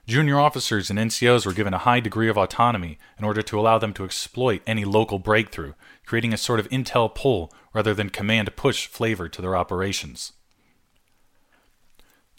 Junior 0.07 0.41
officers 0.41 0.89
and 0.89 0.99
NCOs 0.99 1.45
were 1.45 1.53
given 1.53 1.75
a 1.75 1.79
high 1.79 2.01
degree 2.01 2.31
of 2.31 2.39
autonomy 2.39 2.99
in 3.19 3.27
order 3.27 3.43
to 3.43 3.61
allow 3.61 3.77
them 3.77 3.93
to 3.93 4.05
exploit 4.05 4.63
any 4.67 4.87
local 4.87 5.19
breakthrough, 5.19 5.75
creating 6.07 6.33
a 6.33 6.39
sort 6.39 6.61
of 6.61 6.69
intel 6.71 7.15
pull 7.15 7.53
rather 7.75 7.93
than 7.93 8.09
command 8.09 8.57
push 8.57 8.87
flavor 8.87 9.29
to 9.29 9.43
their 9.43 9.55
operations. 9.55 10.33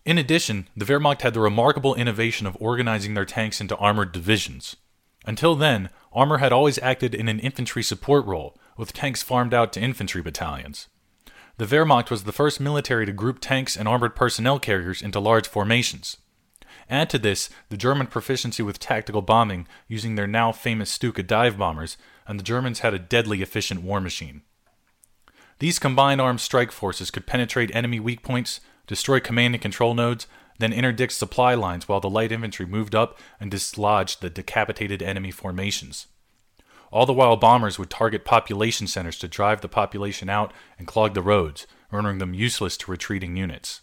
In 0.05 0.17
addition, 0.17 0.67
the 0.75 0.85
Wehrmacht 0.85 1.21
had 1.21 1.33
the 1.33 1.39
remarkable 1.39 1.95
innovation 1.95 2.47
of 2.47 2.57
organizing 2.59 3.13
their 3.13 3.25
tanks 3.25 3.59
into 3.59 3.75
armored 3.77 4.11
divisions. 4.11 4.75
Until 5.25 5.55
then, 5.55 5.89
armor 6.13 6.37
had 6.37 6.53
always 6.53 6.79
acted 6.79 7.13
in 7.13 7.27
an 7.27 7.39
infantry 7.39 7.83
support 7.83 8.25
role, 8.25 8.57
with 8.77 8.93
tanks 8.93 9.21
farmed 9.21 9.53
out 9.53 9.73
to 9.73 9.81
infantry 9.81 10.21
battalions. 10.21 10.87
The 11.57 11.65
Wehrmacht 11.65 12.09
was 12.09 12.23
the 12.23 12.31
first 12.31 12.61
military 12.61 13.05
to 13.05 13.11
group 13.11 13.39
tanks 13.41 13.75
and 13.75 13.87
armored 13.87 14.15
personnel 14.15 14.59
carriers 14.59 15.01
into 15.01 15.19
large 15.19 15.47
formations. 15.47 16.17
Add 16.89 17.09
to 17.11 17.19
this 17.19 17.49
the 17.67 17.77
German 17.77 18.07
proficiency 18.07 18.63
with 18.63 18.79
tactical 18.79 19.21
bombing 19.21 19.67
using 19.87 20.15
their 20.15 20.25
now 20.25 20.53
famous 20.53 20.89
Stuka 20.89 21.21
dive 21.21 21.57
bombers, 21.57 21.97
and 22.25 22.39
the 22.39 22.43
Germans 22.43 22.79
had 22.79 22.93
a 22.93 22.99
deadly 22.99 23.41
efficient 23.41 23.83
war 23.83 23.99
machine. 23.99 24.43
These 25.59 25.77
combined 25.77 26.21
armed 26.21 26.39
strike 26.39 26.71
forces 26.71 27.11
could 27.11 27.27
penetrate 27.27 27.75
enemy 27.75 27.99
weak 27.99 28.23
points, 28.23 28.61
destroy 28.89 29.19
command 29.19 29.53
and 29.53 29.61
control 29.61 29.93
nodes, 29.93 30.25
then 30.57 30.73
interdict 30.73 31.13
supply 31.13 31.53
lines 31.53 31.87
while 31.87 32.01
the 32.01 32.09
light 32.09 32.31
infantry 32.31 32.65
moved 32.65 32.95
up 32.95 33.17
and 33.39 33.51
dislodged 33.51 34.19
the 34.19 34.29
decapitated 34.29 35.01
enemy 35.01 35.31
formations. 35.31 36.07
All 36.91 37.05
the 37.05 37.13
while, 37.13 37.37
bombers 37.37 37.77
would 37.77 37.91
target 37.91 38.25
population 38.25 38.87
centers 38.87 39.17
to 39.19 39.27
drive 39.27 39.61
the 39.61 39.69
population 39.69 40.27
out 40.27 40.51
and 40.79 40.87
clog 40.87 41.13
the 41.13 41.21
roads, 41.21 41.67
rendering 41.91 42.17
them 42.17 42.33
useless 42.33 42.75
to 42.77 42.91
retreating 42.91 43.37
units. 43.37 43.81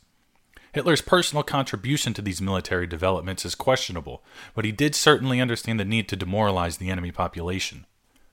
Hitler's 0.73 1.01
personal 1.01 1.45
contribution 1.45 2.13
to 2.15 2.21
these 2.21 2.43
military 2.43 2.87
developments 2.87 3.45
is 3.45 3.55
questionable, 3.55 4.25
but 4.55 4.65
he 4.65 4.73
did 4.73 4.97
certainly 4.97 5.41
understand 5.41 5.79
the 5.79 5.85
need 5.85 6.09
to 6.09 6.17
demoralize 6.17 6.79
the 6.79 6.91
enemy 6.91 7.13
population. 7.13 7.87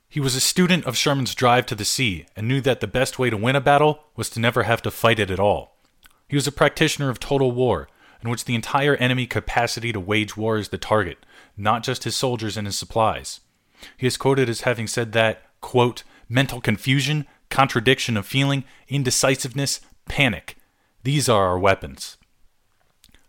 He 0.10 0.20
was 0.20 0.36
a 0.36 0.42
student 0.42 0.86
of 0.86 0.98
Sherman's 0.98 1.36
drive 1.36 1.68
to 1.68 1.76
the 1.76 1.86
sea 1.86 2.26
and 2.36 2.48
knew 2.48 2.62
that 2.62 2.82
the 2.82 2.88
best 2.88 3.18
way 3.18 3.30
to 3.30 3.38
win 3.38 3.56
a 3.56 3.62
battle 3.62 4.04
was 4.16 4.30
to 4.32 4.40
never 4.40 4.64
have 4.64 4.82
to 4.82 4.92
fight 4.92 5.20
it 5.20 5.32
at 5.32 5.40
all. 5.40 5.73
He 6.34 6.36
was 6.36 6.48
a 6.48 6.52
practitioner 6.52 7.12
of 7.12 7.20
total 7.20 7.52
war, 7.52 7.88
in 8.24 8.28
which 8.28 8.46
the 8.46 8.56
entire 8.56 8.96
enemy 8.96 9.28
capacity 9.28 9.94
to 9.94 10.00
wage 10.00 10.36
war 10.36 10.58
is 10.58 10.70
the 10.70 10.80
target, 10.80 11.28
not 11.56 11.84
just 11.84 12.06
his 12.06 12.16
soldiers 12.16 12.58
and 12.58 12.66
his 12.66 12.76
supplies. 12.76 13.42
He 13.98 14.08
is 14.08 14.18
quoted 14.18 14.50
as 14.50 14.62
having 14.62 14.88
said 14.88 15.12
that, 15.12 15.44
quote, 15.62 16.02
mental 16.28 16.60
confusion, 16.60 17.28
contradiction 17.52 18.18
of 18.18 18.26
feeling, 18.26 18.64
indecisiveness, 18.88 19.82
panic. 20.10 20.58
These 21.04 21.30
are 21.30 21.46
our 21.46 21.60
weapons. 21.60 22.18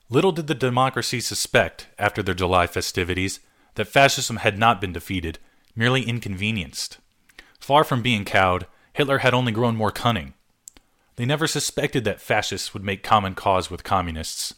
Little 0.08 0.32
did 0.32 0.46
the 0.46 0.54
democracy 0.54 1.20
suspect, 1.20 1.88
after 1.98 2.22
their 2.22 2.34
July 2.34 2.66
festivities, 2.66 3.40
that 3.74 3.88
fascism 3.88 4.36
had 4.36 4.58
not 4.58 4.80
been 4.80 4.94
defeated, 4.94 5.38
merely 5.76 6.04
inconvenienced. 6.04 6.96
Far 7.60 7.84
from 7.84 8.00
being 8.00 8.24
cowed, 8.24 8.66
Hitler 8.94 9.18
had 9.18 9.34
only 9.34 9.52
grown 9.52 9.76
more 9.76 9.90
cunning. 9.90 10.32
They 11.16 11.24
never 11.24 11.46
suspected 11.46 12.04
that 12.04 12.20
fascists 12.20 12.74
would 12.74 12.84
make 12.84 13.02
common 13.02 13.34
cause 13.34 13.70
with 13.70 13.84
communists. 13.84 14.54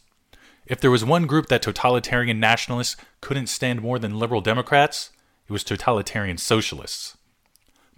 If 0.65 0.81
there 0.81 0.91
was 0.91 1.05
one 1.05 1.27
group 1.27 1.47
that 1.47 1.61
totalitarian 1.61 2.39
nationalists 2.39 2.97
couldn't 3.21 3.47
stand 3.47 3.81
more 3.81 3.99
than 3.99 4.19
liberal 4.19 4.41
Democrats, 4.41 5.11
it 5.47 5.53
was 5.53 5.63
totalitarian 5.63 6.37
socialists. 6.37 7.17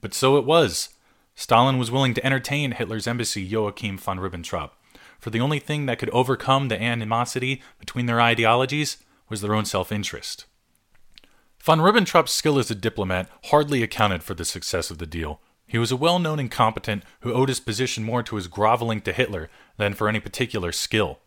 But 0.01 0.13
so 0.13 0.37
it 0.37 0.45
was. 0.45 0.89
Stalin 1.35 1.77
was 1.77 1.89
willing 1.89 2.13
to 2.13 2.25
entertain 2.25 2.73
Hitler's 2.73 3.07
embassy 3.07 3.41
Joachim 3.41 3.97
von 3.97 4.19
Ribbentrop, 4.19 4.71
for 5.19 5.29
the 5.29 5.39
only 5.39 5.59
thing 5.59 5.85
that 5.85 5.97
could 5.97 6.09
overcome 6.11 6.67
the 6.67 6.81
animosity 6.81 7.61
between 7.79 8.05
their 8.05 8.21
ideologies 8.21 8.97
was 9.29 9.41
their 9.41 9.55
own 9.55 9.65
self 9.65 9.91
interest. 9.91 10.45
Von 11.59 11.79
Ribbentrop's 11.79 12.31
skill 12.31 12.59
as 12.59 12.69
a 12.69 12.75
diplomat 12.75 13.29
hardly 13.45 13.83
accounted 13.83 14.23
for 14.23 14.33
the 14.33 14.45
success 14.45 14.91
of 14.91 14.97
the 14.97 15.07
deal. 15.07 15.41
He 15.69 15.77
was 15.77 15.91
a 15.91 15.95
well 15.95 16.17
known 16.17 16.39
incompetent 16.39 17.03
who 17.19 17.31
owed 17.31 17.47
his 17.47 17.59
position 17.59 18.03
more 18.03 18.23
to 18.23 18.37
his 18.37 18.47
groveling 18.47 19.01
to 19.01 19.13
Hitler 19.13 19.51
than 19.77 19.93
for 19.93 20.09
any 20.09 20.19
particular 20.19 20.71
skill. 20.71 21.19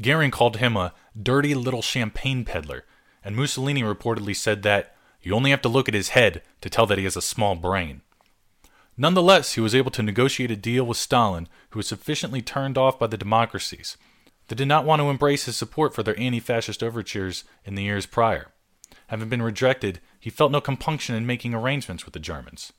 Goering 0.00 0.30
called 0.30 0.56
him 0.56 0.78
a 0.78 0.94
dirty 1.20 1.54
little 1.54 1.82
champagne 1.82 2.46
peddler, 2.46 2.84
and 3.22 3.36
Mussolini 3.36 3.82
reportedly 3.82 4.34
said 4.34 4.62
that 4.62 4.96
You 5.20 5.34
only 5.34 5.50
have 5.50 5.60
to 5.60 5.68
look 5.68 5.88
at 5.88 5.94
his 5.94 6.10
head 6.10 6.40
to 6.62 6.70
tell 6.70 6.86
that 6.86 6.96
he 6.96 7.04
has 7.04 7.16
a 7.16 7.22
small 7.22 7.54
brain. 7.54 8.00
Nonetheless, 8.96 9.52
he 9.52 9.60
was 9.60 9.74
able 9.74 9.90
to 9.90 10.02
negotiate 10.02 10.50
a 10.50 10.56
deal 10.56 10.84
with 10.84 10.96
Stalin, 10.96 11.46
who 11.70 11.78
was 11.78 11.86
sufficiently 11.86 12.40
turned 12.40 12.78
off 12.78 12.98
by 12.98 13.06
the 13.06 13.18
democracies. 13.18 13.98
They 14.48 14.56
did 14.56 14.68
not 14.68 14.86
want 14.86 15.00
to 15.00 15.10
embrace 15.10 15.44
his 15.44 15.56
support 15.56 15.94
for 15.94 16.02
their 16.02 16.18
anti 16.18 16.40
fascist 16.40 16.82
overtures 16.82 17.44
in 17.66 17.74
the 17.74 17.82
years 17.82 18.06
prior. 18.06 18.52
Having 19.08 19.28
been 19.28 19.42
rejected, 19.42 20.00
he 20.18 20.30
felt 20.30 20.50
no 20.50 20.62
compunction 20.62 21.14
in 21.14 21.26
making 21.26 21.52
arrangements 21.52 22.06
with 22.06 22.14
the 22.14 22.20
Germans. 22.20 22.72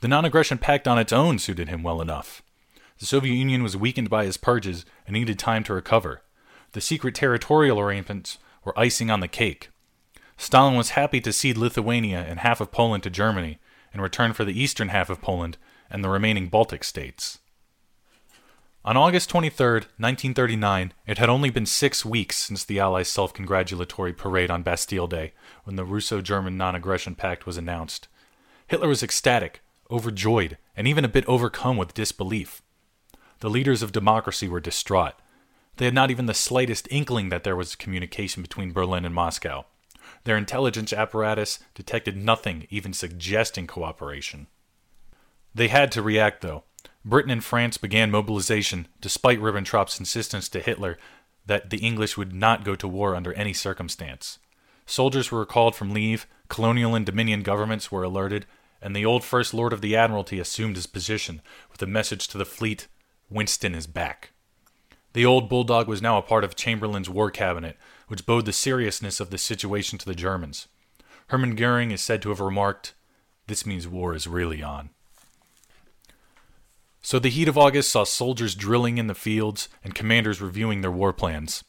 The 0.00 0.08
non 0.08 0.24
aggression 0.24 0.58
pact 0.58 0.88
on 0.88 0.98
its 0.98 1.12
own 1.12 1.38
suited 1.38 1.68
him 1.68 1.82
well 1.82 2.00
enough. 2.00 2.42
The 2.98 3.06
Soviet 3.06 3.34
Union 3.34 3.62
was 3.62 3.76
weakened 3.76 4.10
by 4.10 4.24
his 4.24 4.36
purges 4.36 4.84
and 5.06 5.14
needed 5.14 5.38
time 5.38 5.64
to 5.64 5.74
recover. 5.74 6.22
The 6.72 6.80
secret 6.80 7.14
territorial 7.14 7.80
arrangements 7.80 8.38
were 8.64 8.78
icing 8.78 9.10
on 9.10 9.20
the 9.20 9.28
cake. 9.28 9.70
Stalin 10.36 10.76
was 10.76 10.90
happy 10.90 11.20
to 11.20 11.32
cede 11.32 11.58
Lithuania 11.58 12.20
and 12.20 12.40
half 12.40 12.60
of 12.60 12.72
Poland 12.72 13.02
to 13.02 13.10
Germany 13.10 13.58
in 13.92 14.00
return 14.00 14.32
for 14.32 14.44
the 14.44 14.58
eastern 14.58 14.88
half 14.88 15.10
of 15.10 15.20
Poland 15.20 15.58
and 15.90 16.02
the 16.02 16.08
remaining 16.08 16.48
Baltic 16.48 16.84
states. 16.84 17.38
On 18.82 18.96
August 18.96 19.28
23, 19.28 19.66
1939, 19.98 20.94
it 21.06 21.18
had 21.18 21.28
only 21.28 21.50
been 21.50 21.66
six 21.66 22.04
weeks 22.04 22.38
since 22.38 22.64
the 22.64 22.80
Allies' 22.80 23.08
self 23.08 23.34
congratulatory 23.34 24.14
parade 24.14 24.50
on 24.50 24.62
Bastille 24.62 25.06
Day 25.06 25.32
when 25.64 25.76
the 25.76 25.84
Russo 25.84 26.22
German 26.22 26.56
non 26.56 26.74
aggression 26.74 27.14
pact 27.14 27.44
was 27.44 27.58
announced. 27.58 28.08
Hitler 28.66 28.88
was 28.88 29.02
ecstatic, 29.02 29.60
overjoyed, 29.90 30.58
and 30.76 30.86
even 30.86 31.04
a 31.04 31.08
bit 31.08 31.26
overcome 31.26 31.76
with 31.76 31.94
disbelief. 31.94 32.62
The 33.40 33.50
leaders 33.50 33.82
of 33.82 33.92
democracy 33.92 34.48
were 34.48 34.60
distraught. 34.60 35.14
They 35.76 35.86
had 35.86 35.94
not 35.94 36.10
even 36.10 36.26
the 36.26 36.34
slightest 36.34 36.88
inkling 36.90 37.30
that 37.30 37.44
there 37.44 37.56
was 37.56 37.74
communication 37.74 38.42
between 38.42 38.72
Berlin 38.72 39.04
and 39.04 39.14
Moscow. 39.14 39.64
Their 40.24 40.36
intelligence 40.36 40.92
apparatus 40.92 41.58
detected 41.74 42.16
nothing 42.16 42.66
even 42.70 42.92
suggesting 42.92 43.66
cooperation. 43.66 44.48
They 45.54 45.68
had 45.68 45.90
to 45.92 46.02
react, 46.02 46.42
though. 46.42 46.64
Britain 47.04 47.30
and 47.30 47.42
France 47.42 47.78
began 47.78 48.10
mobilization, 48.10 48.88
despite 49.00 49.40
Ribbentrop's 49.40 49.98
insistence 49.98 50.48
to 50.50 50.60
Hitler 50.60 50.98
that 51.46 51.70
the 51.70 51.78
English 51.78 52.16
would 52.16 52.32
not 52.32 52.64
go 52.64 52.74
to 52.76 52.86
war 52.86 53.16
under 53.16 53.32
any 53.32 53.52
circumstance. 53.52 54.38
Soldiers 54.86 55.30
were 55.30 55.40
recalled 55.40 55.74
from 55.74 55.94
leave, 55.94 56.26
colonial 56.48 56.94
and 56.94 57.06
dominion 57.06 57.42
governments 57.42 57.90
were 57.90 58.02
alerted, 58.02 58.46
and 58.82 58.94
the 58.94 59.04
old 59.04 59.24
First 59.24 59.52
Lord 59.52 59.72
of 59.72 59.80
the 59.80 59.96
Admiralty 59.96 60.38
assumed 60.38 60.76
his 60.76 60.86
position 60.86 61.42
with 61.70 61.82
a 61.82 61.86
message 61.86 62.28
to 62.28 62.38
the 62.38 62.44
fleet 62.44 62.88
Winston 63.28 63.74
is 63.74 63.86
back. 63.86 64.32
The 65.12 65.26
old 65.26 65.48
bulldog 65.48 65.88
was 65.88 66.02
now 66.02 66.18
a 66.18 66.22
part 66.22 66.44
of 66.44 66.56
Chamberlain's 66.56 67.10
war 67.10 67.30
cabinet, 67.30 67.76
which 68.08 68.26
bode 68.26 68.46
the 68.46 68.52
seriousness 68.52 69.20
of 69.20 69.30
the 69.30 69.38
situation 69.38 69.98
to 69.98 70.06
the 70.06 70.14
Germans. 70.14 70.68
Hermann 71.28 71.56
Goering 71.56 71.90
is 71.90 72.00
said 72.00 72.22
to 72.22 72.30
have 72.30 72.40
remarked, 72.40 72.94
This 73.46 73.66
means 73.66 73.86
war 73.86 74.14
is 74.14 74.26
really 74.26 74.62
on. 74.62 74.90
So 77.02 77.18
the 77.18 77.30
heat 77.30 77.48
of 77.48 77.56
August 77.56 77.90
saw 77.90 78.04
soldiers 78.04 78.54
drilling 78.54 78.98
in 78.98 79.06
the 79.06 79.14
fields 79.14 79.68
and 79.82 79.94
commanders 79.94 80.40
reviewing 80.40 80.80
their 80.80 80.90
war 80.90 81.12
plans. 81.12 81.64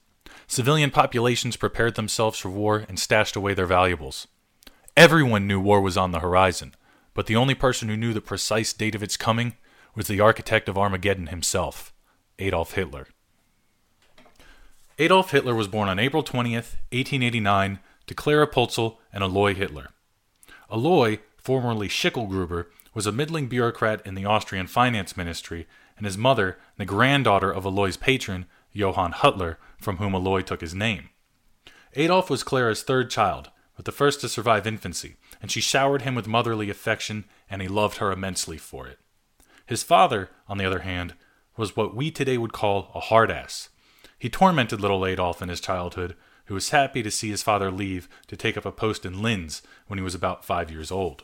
Civilian 0.47 0.91
populations 0.91 1.55
prepared 1.55 1.95
themselves 1.95 2.37
for 2.37 2.49
war 2.49 2.85
and 2.89 2.99
stashed 2.99 3.35
away 3.35 3.53
their 3.53 3.65
valuables. 3.65 4.27
Everyone 4.97 5.47
knew 5.47 5.61
war 5.61 5.79
was 5.79 5.95
on 5.95 6.11
the 6.11 6.19
horizon, 6.19 6.75
but 7.13 7.27
the 7.27 7.35
only 7.35 7.55
person 7.55 7.89
who 7.89 7.97
knew 7.97 8.13
the 8.13 8.21
precise 8.21 8.73
date 8.73 8.95
of 8.95 9.03
its 9.03 9.17
coming 9.17 9.55
was 9.95 10.07
the 10.07 10.19
architect 10.19 10.69
of 10.69 10.77
Armageddon 10.77 11.27
himself, 11.27 11.93
Adolf 12.39 12.73
Hitler. 12.73 13.07
Adolf 14.97 15.31
Hitler 15.31 15.55
was 15.55 15.67
born 15.67 15.89
on 15.89 15.99
April 15.99 16.23
20th, 16.23 16.77
1889, 16.91 17.79
to 18.07 18.13
Clara 18.13 18.47
Pölzl 18.47 18.97
and 19.11 19.23
Alois 19.23 19.53
Hitler. 19.53 19.89
Alois, 20.69 21.17
formerly 21.37 21.87
Schicklgruber, 21.87 22.67
was 22.93 23.07
a 23.07 23.11
middling 23.11 23.47
bureaucrat 23.47 24.05
in 24.05 24.15
the 24.15 24.25
Austrian 24.25 24.67
finance 24.67 25.17
ministry, 25.17 25.67
and 25.97 26.05
his 26.05 26.17
mother, 26.17 26.57
the 26.77 26.85
granddaughter 26.85 27.51
of 27.51 27.65
Alois' 27.65 27.97
patron, 27.97 28.45
Johann 28.71 29.11
Hutler, 29.11 29.57
from 29.79 29.97
whom 29.97 30.13
Alois 30.13 30.41
took 30.41 30.61
his 30.61 30.75
name. 30.75 31.09
Adolf 31.95 32.29
was 32.29 32.43
Clara's 32.43 32.83
third 32.83 33.09
child, 33.09 33.49
but 33.75 33.85
the 33.85 33.91
first 33.91 34.21
to 34.21 34.29
survive 34.29 34.67
infancy, 34.67 35.17
and 35.41 35.51
she 35.51 35.61
showered 35.61 36.03
him 36.03 36.15
with 36.15 36.27
motherly 36.27 36.69
affection, 36.69 37.25
and 37.49 37.61
he 37.61 37.67
loved 37.67 37.97
her 37.97 38.11
immensely 38.11 38.57
for 38.57 38.87
it. 38.87 38.99
His 39.65 39.83
father, 39.83 40.29
on 40.47 40.57
the 40.57 40.65
other 40.65 40.79
hand, 40.79 41.13
was 41.57 41.75
what 41.75 41.95
we 41.95 42.11
today 42.11 42.37
would 42.37 42.53
call 42.53 42.91
a 42.93 42.99
hard 42.99 43.31
ass. 43.31 43.69
He 44.17 44.29
tormented 44.29 44.79
little 44.79 45.05
Adolf 45.05 45.41
in 45.41 45.49
his 45.49 45.61
childhood, 45.61 46.15
who 46.45 46.53
was 46.53 46.69
happy 46.69 47.01
to 47.01 47.11
see 47.11 47.29
his 47.29 47.43
father 47.43 47.71
leave 47.71 48.07
to 48.27 48.35
take 48.35 48.57
up 48.57 48.65
a 48.65 48.71
post 48.71 49.05
in 49.05 49.21
Linz 49.21 49.61
when 49.87 49.97
he 49.97 50.03
was 50.03 50.15
about 50.15 50.45
five 50.45 50.69
years 50.69 50.91
old. 50.91 51.23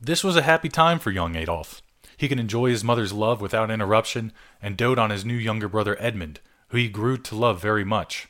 This 0.00 0.24
was 0.24 0.36
a 0.36 0.42
happy 0.42 0.68
time 0.68 0.98
for 0.98 1.10
young 1.10 1.36
Adolf. 1.36 1.82
He 2.16 2.28
could 2.28 2.40
enjoy 2.40 2.70
his 2.70 2.84
mother's 2.84 3.12
love 3.12 3.40
without 3.40 3.70
interruption 3.70 4.32
and 4.62 4.76
dote 4.76 4.98
on 4.98 5.10
his 5.10 5.24
new 5.24 5.34
younger 5.34 5.68
brother 5.68 5.96
Edmund, 6.00 6.40
who 6.68 6.78
he 6.78 6.88
grew 6.88 7.16
to 7.18 7.34
love 7.34 7.60
very 7.60 7.84
much. 7.84 8.28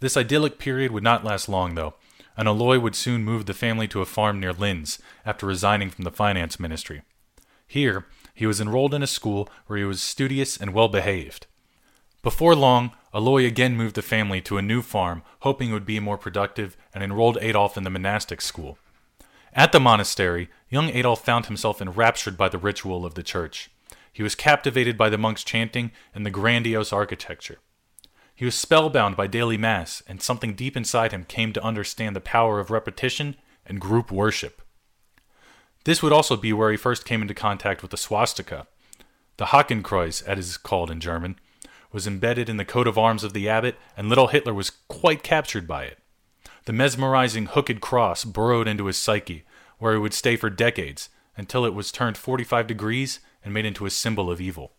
This 0.00 0.16
idyllic 0.16 0.58
period 0.58 0.92
would 0.92 1.02
not 1.02 1.24
last 1.24 1.48
long, 1.48 1.74
though, 1.74 1.94
and 2.38 2.46
Alois 2.46 2.78
would 2.78 2.94
soon 2.94 3.24
move 3.24 3.46
the 3.46 3.52
family 3.52 3.88
to 3.88 4.00
a 4.00 4.06
farm 4.06 4.38
near 4.38 4.52
Linz 4.52 5.00
after 5.26 5.44
resigning 5.44 5.90
from 5.90 6.04
the 6.04 6.12
finance 6.12 6.60
ministry. 6.60 7.02
Here, 7.66 8.06
he 8.32 8.46
was 8.46 8.60
enrolled 8.60 8.94
in 8.94 9.02
a 9.02 9.08
school 9.08 9.48
where 9.66 9.78
he 9.78 9.84
was 9.84 10.00
studious 10.00 10.56
and 10.56 10.72
well 10.72 10.88
behaved. 10.88 11.46
Before 12.22 12.54
long, 12.54 12.92
Alois 13.12 13.44
again 13.44 13.76
moved 13.76 13.96
the 13.96 14.02
family 14.02 14.40
to 14.42 14.56
a 14.56 14.62
new 14.62 14.82
farm, 14.82 15.22
hoping 15.40 15.70
it 15.70 15.72
would 15.72 15.84
be 15.84 15.98
more 15.98 16.16
productive, 16.16 16.76
and 16.94 17.02
enrolled 17.02 17.38
Adolf 17.40 17.76
in 17.76 17.82
the 17.82 17.90
monastic 17.90 18.40
school. 18.40 18.78
At 19.52 19.72
the 19.72 19.80
monastery, 19.80 20.48
young 20.70 20.90
Adolf 20.90 21.24
found 21.24 21.46
himself 21.46 21.82
enraptured 21.82 22.36
by 22.36 22.48
the 22.48 22.58
ritual 22.58 23.04
of 23.04 23.14
the 23.14 23.24
church. 23.24 23.68
He 24.12 24.22
was 24.22 24.36
captivated 24.36 24.96
by 24.96 25.10
the 25.10 25.18
monks' 25.18 25.42
chanting 25.42 25.90
and 26.14 26.24
the 26.24 26.30
grandiose 26.30 26.92
architecture. 26.92 27.58
He 28.38 28.44
was 28.44 28.54
spellbound 28.54 29.16
by 29.16 29.26
daily 29.26 29.56
mass, 29.56 30.00
and 30.06 30.22
something 30.22 30.54
deep 30.54 30.76
inside 30.76 31.10
him 31.10 31.24
came 31.24 31.52
to 31.52 31.64
understand 31.64 32.14
the 32.14 32.20
power 32.20 32.60
of 32.60 32.70
repetition 32.70 33.34
and 33.66 33.80
group 33.80 34.12
worship. 34.12 34.62
This 35.82 36.04
would 36.04 36.12
also 36.12 36.36
be 36.36 36.52
where 36.52 36.70
he 36.70 36.76
first 36.76 37.04
came 37.04 37.20
into 37.20 37.34
contact 37.34 37.82
with 37.82 37.90
the 37.90 37.96
swastika. 37.96 38.68
The 39.38 39.46
Hakenkreuz, 39.46 40.22
as 40.22 40.28
it 40.28 40.38
is 40.38 40.56
called 40.56 40.88
in 40.88 41.00
German, 41.00 41.36
was 41.90 42.06
embedded 42.06 42.48
in 42.48 42.58
the 42.58 42.64
coat 42.64 42.86
of 42.86 42.96
arms 42.96 43.24
of 43.24 43.32
the 43.32 43.48
abbot, 43.48 43.74
and 43.96 44.08
little 44.08 44.28
Hitler 44.28 44.54
was 44.54 44.70
quite 44.86 45.24
captured 45.24 45.66
by 45.66 45.86
it. 45.86 45.98
The 46.66 46.72
mesmerizing 46.72 47.46
hooked 47.46 47.80
cross 47.80 48.24
burrowed 48.24 48.68
into 48.68 48.86
his 48.86 48.98
psyche, 48.98 49.46
where 49.78 49.94
it 49.94 49.98
would 49.98 50.14
stay 50.14 50.36
for 50.36 50.48
decades 50.48 51.08
until 51.36 51.64
it 51.64 51.74
was 51.74 51.90
turned 51.90 52.16
45 52.16 52.68
degrees 52.68 53.18
and 53.44 53.52
made 53.52 53.66
into 53.66 53.84
a 53.84 53.90
symbol 53.90 54.30
of 54.30 54.40
evil. 54.40 54.74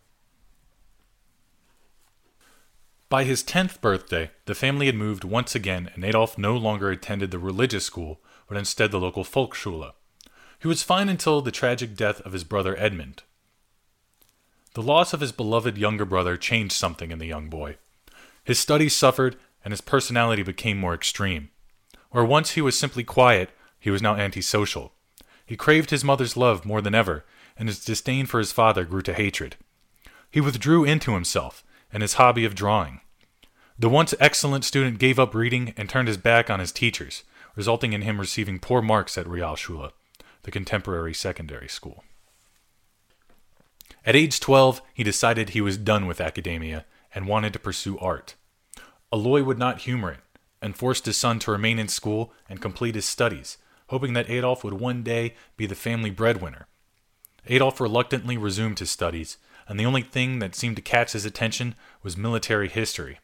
By 3.10 3.24
his 3.24 3.42
10th 3.42 3.80
birthday, 3.80 4.30
the 4.46 4.54
family 4.54 4.86
had 4.86 4.94
moved 4.94 5.24
once 5.24 5.56
again, 5.56 5.90
and 5.94 6.04
Adolf 6.04 6.38
no 6.38 6.56
longer 6.56 6.92
attended 6.92 7.32
the 7.32 7.40
religious 7.40 7.84
school, 7.84 8.20
but 8.46 8.56
instead 8.56 8.92
the 8.92 9.00
local 9.00 9.24
Volksschule. 9.24 9.94
He 10.60 10.68
was 10.68 10.84
fine 10.84 11.08
until 11.08 11.42
the 11.42 11.50
tragic 11.50 11.96
death 11.96 12.20
of 12.20 12.32
his 12.32 12.44
brother 12.44 12.78
Edmund. 12.78 13.24
The 14.74 14.82
loss 14.82 15.12
of 15.12 15.20
his 15.20 15.32
beloved 15.32 15.76
younger 15.76 16.04
brother 16.04 16.36
changed 16.36 16.72
something 16.72 17.10
in 17.10 17.18
the 17.18 17.26
young 17.26 17.48
boy. 17.48 17.78
His 18.44 18.60
studies 18.60 18.94
suffered, 18.94 19.36
and 19.64 19.72
his 19.72 19.80
personality 19.80 20.44
became 20.44 20.78
more 20.78 20.94
extreme. 20.94 21.50
Where 22.10 22.24
once 22.24 22.52
he 22.52 22.60
was 22.60 22.78
simply 22.78 23.02
quiet, 23.02 23.50
he 23.80 23.90
was 23.90 24.00
now 24.00 24.14
antisocial. 24.14 24.92
He 25.44 25.56
craved 25.56 25.90
his 25.90 26.04
mother's 26.04 26.36
love 26.36 26.64
more 26.64 26.80
than 26.80 26.94
ever, 26.94 27.24
and 27.58 27.68
his 27.68 27.84
disdain 27.84 28.26
for 28.26 28.38
his 28.38 28.52
father 28.52 28.84
grew 28.84 29.02
to 29.02 29.14
hatred. 29.14 29.56
He 30.30 30.40
withdrew 30.40 30.84
into 30.84 31.14
himself 31.14 31.64
and 31.92 32.02
his 32.02 32.14
hobby 32.14 32.44
of 32.44 32.54
drawing. 32.54 33.00
The 33.78 33.88
once 33.88 34.14
excellent 34.20 34.64
student 34.64 34.98
gave 34.98 35.18
up 35.18 35.34
reading 35.34 35.72
and 35.76 35.88
turned 35.88 36.08
his 36.08 36.16
back 36.16 36.50
on 36.50 36.60
his 36.60 36.72
teachers, 36.72 37.24
resulting 37.56 37.92
in 37.92 38.02
him 38.02 38.20
receiving 38.20 38.58
poor 38.58 38.82
marks 38.82 39.16
at 39.16 39.26
Realschule, 39.26 39.92
the 40.42 40.50
contemporary 40.50 41.14
secondary 41.14 41.68
school. 41.68 42.04
At 44.04 44.16
age 44.16 44.40
12, 44.40 44.80
he 44.94 45.02
decided 45.02 45.50
he 45.50 45.60
was 45.60 45.76
done 45.76 46.06
with 46.06 46.20
academia 46.20 46.86
and 47.14 47.26
wanted 47.26 47.52
to 47.52 47.58
pursue 47.58 47.98
art. 47.98 48.34
Alois 49.12 49.42
would 49.42 49.58
not 49.58 49.80
humor 49.80 50.12
it 50.12 50.20
and 50.62 50.76
forced 50.76 51.06
his 51.06 51.16
son 51.16 51.38
to 51.40 51.50
remain 51.50 51.78
in 51.78 51.88
school 51.88 52.32
and 52.48 52.60
complete 52.60 52.94
his 52.94 53.06
studies, 53.06 53.58
hoping 53.88 54.12
that 54.12 54.30
Adolf 54.30 54.62
would 54.62 54.74
one 54.74 55.02
day 55.02 55.34
be 55.56 55.66
the 55.66 55.74
family 55.74 56.10
breadwinner. 56.10 56.66
Adolf 57.46 57.80
reluctantly 57.80 58.36
resumed 58.36 58.78
his 58.78 58.90
studies, 58.90 59.38
and 59.68 59.78
the 59.78 59.86
only 59.86 60.02
thing 60.02 60.38
that 60.38 60.54
seemed 60.54 60.76
to 60.76 60.82
catch 60.82 61.12
his 61.12 61.24
attention 61.24 61.74
was 62.02 62.16
military 62.16 62.68
history. 62.68 63.18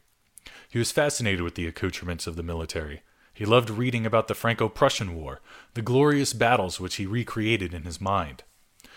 He 0.68 0.78
was 0.78 0.92
fascinated 0.92 1.42
with 1.42 1.54
the 1.54 1.66
accoutrements 1.66 2.26
of 2.26 2.36
the 2.36 2.42
military. 2.42 3.02
He 3.32 3.44
loved 3.44 3.70
reading 3.70 4.06
about 4.06 4.28
the 4.28 4.34
Franco 4.34 4.68
Prussian 4.68 5.14
War, 5.14 5.40
the 5.74 5.82
glorious 5.82 6.32
battles 6.32 6.80
which 6.80 6.96
he 6.96 7.06
recreated 7.06 7.74
in 7.74 7.82
his 7.82 8.00
mind. 8.00 8.44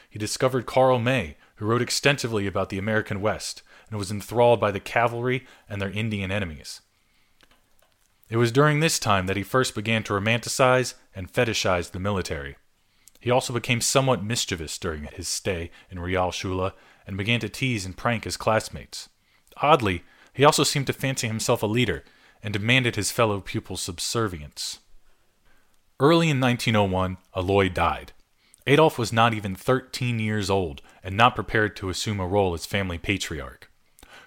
He 0.09 0.17
discovered 0.17 0.65
Karl 0.65 0.99
May, 0.99 1.37
who 1.55 1.65
wrote 1.65 1.81
extensively 1.81 2.47
about 2.47 2.69
the 2.69 2.77
American 2.77 3.21
West, 3.21 3.61
and 3.89 3.99
was 3.99 4.11
enthralled 4.11 4.59
by 4.59 4.71
the 4.71 4.79
cavalry 4.79 5.45
and 5.67 5.81
their 5.81 5.91
Indian 5.91 6.31
enemies. 6.31 6.81
It 8.29 8.37
was 8.37 8.51
during 8.51 8.79
this 8.79 8.99
time 8.99 9.25
that 9.25 9.37
he 9.37 9.43
first 9.43 9.75
began 9.75 10.03
to 10.03 10.13
romanticize 10.13 10.93
and 11.15 11.31
fetishize 11.31 11.91
the 11.91 11.99
military. 11.99 12.55
He 13.19 13.31
also 13.31 13.51
became 13.51 13.81
somewhat 13.81 14.23
mischievous 14.23 14.77
during 14.77 15.03
his 15.03 15.27
stay 15.27 15.71
in 15.89 15.97
Realschule 15.97 16.73
and 17.09 17.17
began 17.17 17.39
to 17.39 17.49
tease 17.49 17.87
and 17.87 17.97
prank 17.97 18.23
his 18.23 18.37
classmates. 18.37 19.09
Oddly, 19.63 20.03
he 20.31 20.45
also 20.45 20.63
seemed 20.63 20.85
to 20.85 20.93
fancy 20.93 21.25
himself 21.25 21.63
a 21.63 21.65
leader 21.65 22.03
and 22.43 22.53
demanded 22.53 22.95
his 22.95 23.09
fellow 23.09 23.41
pupils' 23.41 23.81
subservience. 23.81 24.77
Early 25.99 26.29
in 26.29 26.39
1901, 26.39 27.17
Alois 27.33 27.69
died. 27.69 28.11
Adolf 28.67 28.99
was 28.99 29.11
not 29.11 29.33
even 29.33 29.55
13 29.55 30.19
years 30.19 30.51
old 30.51 30.83
and 31.03 31.17
not 31.17 31.33
prepared 31.33 31.75
to 31.77 31.89
assume 31.89 32.19
a 32.19 32.27
role 32.27 32.53
as 32.53 32.67
family 32.67 32.99
patriarch. 32.99 33.71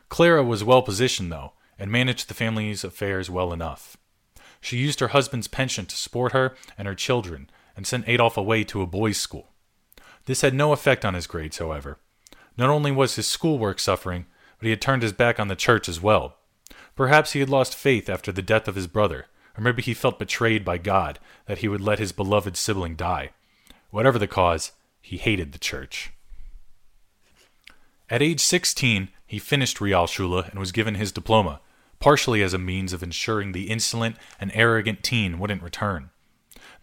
Clara 0.09 0.43
was 0.43 0.65
well 0.65 0.83
positioned, 0.83 1.31
though, 1.31 1.53
and 1.79 1.89
managed 1.89 2.27
the 2.27 2.35
family's 2.35 2.83
affairs 2.83 3.31
well 3.31 3.53
enough. 3.53 3.97
She 4.61 4.79
used 4.79 4.99
her 4.99 5.09
husband's 5.09 5.47
pension 5.47 5.87
to 5.87 5.95
support 5.95 6.33
her 6.33 6.57
and 6.77 6.89
her 6.89 6.97
children 6.97 7.49
and 7.77 7.87
sent 7.87 8.09
Adolf 8.09 8.37
away 8.37 8.65
to 8.65 8.83
a 8.83 8.89
boys' 8.89 9.19
school. 9.19 9.51
This 10.25 10.41
had 10.41 10.53
no 10.53 10.73
effect 10.73 11.05
on 11.05 11.15
his 11.15 11.29
grades, 11.29 11.59
however. 11.59 11.99
Not 12.57 12.71
only 12.71 12.91
was 12.91 13.17
his 13.17 13.27
schoolwork 13.27 13.79
suffering, 13.79 14.27
but 14.59 14.67
he 14.67 14.71
had 14.71 14.81
turned 14.81 15.03
his 15.03 15.13
back 15.13 15.41
on 15.41 15.49
the 15.49 15.57
church 15.57 15.89
as 15.89 16.01
well. 16.01 16.37
Perhaps 16.95 17.33
he 17.33 17.41
had 17.41 17.51
lost 17.51 17.75
faith 17.75 18.09
after 18.09 18.31
the 18.33 18.43
death 18.43 18.69
of 18.69 18.75
his 18.75 18.87
brother, 18.87 19.27
or 19.57 19.63
maybe 19.63 19.83
he 19.83 19.95
felt 19.95 20.19
betrayed 20.19 20.65
by 20.65 20.79
God 20.79 21.19
that 21.47 21.59
he 21.59 21.69
would 21.69 21.81
let 21.81 21.99
his 21.99 22.13
beloved 22.13 22.57
sibling 22.57 22.95
die. 22.95 23.31
Whatever 23.91 24.19
the 24.19 24.27
cause, 24.27 24.73
he 25.01 25.17
hated 25.17 25.53
the 25.53 25.59
church. 25.59 26.13
At 28.09 28.23
age 28.23 28.41
16, 28.41 29.09
he 29.27 29.39
finished 29.39 29.79
Realschule 29.79 30.49
and 30.51 30.59
was 30.59 30.73
given 30.73 30.97
his 30.97 31.13
diploma, 31.13 31.61
partially 31.99 32.43
as 32.43 32.53
a 32.53 32.59
means 32.59 32.93
of 32.93 33.03
ensuring 33.03 33.53
the 33.53 33.71
insolent 33.71 34.17
and 34.39 34.51
arrogant 34.55 35.03
teen 35.03 35.39
wouldn't 35.39 35.63
return. 35.63 36.11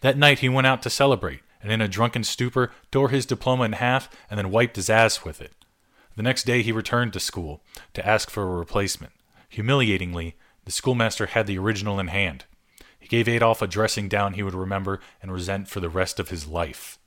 That 0.00 0.18
night 0.18 0.40
he 0.40 0.48
went 0.48 0.66
out 0.66 0.82
to 0.82 0.90
celebrate, 0.90 1.40
and 1.62 1.70
in 1.70 1.80
a 1.80 1.88
drunken 1.88 2.24
stupor 2.24 2.72
tore 2.90 3.10
his 3.10 3.26
diploma 3.26 3.64
in 3.64 3.72
half 3.72 4.08
and 4.28 4.38
then 4.38 4.50
wiped 4.50 4.76
his 4.76 4.90
ass 4.90 5.24
with 5.24 5.40
it. 5.40 5.52
The 6.16 6.22
next 6.22 6.44
day 6.44 6.62
he 6.62 6.72
returned 6.72 7.12
to 7.14 7.20
school 7.20 7.62
to 7.94 8.06
ask 8.06 8.30
for 8.30 8.42
a 8.42 8.58
replacement. 8.58 9.12
Humiliatingly, 9.48 10.36
the 10.64 10.72
schoolmaster 10.72 11.26
had 11.26 11.46
the 11.46 11.58
original 11.58 11.98
in 11.98 12.08
hand. 12.08 12.44
He 12.98 13.08
gave 13.08 13.28
Adolf 13.28 13.62
a 13.62 13.66
dressing 13.66 14.08
down 14.08 14.34
he 14.34 14.42
would 14.42 14.54
remember 14.54 15.00
and 15.22 15.32
resent 15.32 15.68
for 15.68 15.80
the 15.80 15.88
rest 15.88 16.20
of 16.20 16.28
his 16.28 16.46
life. 16.46 16.98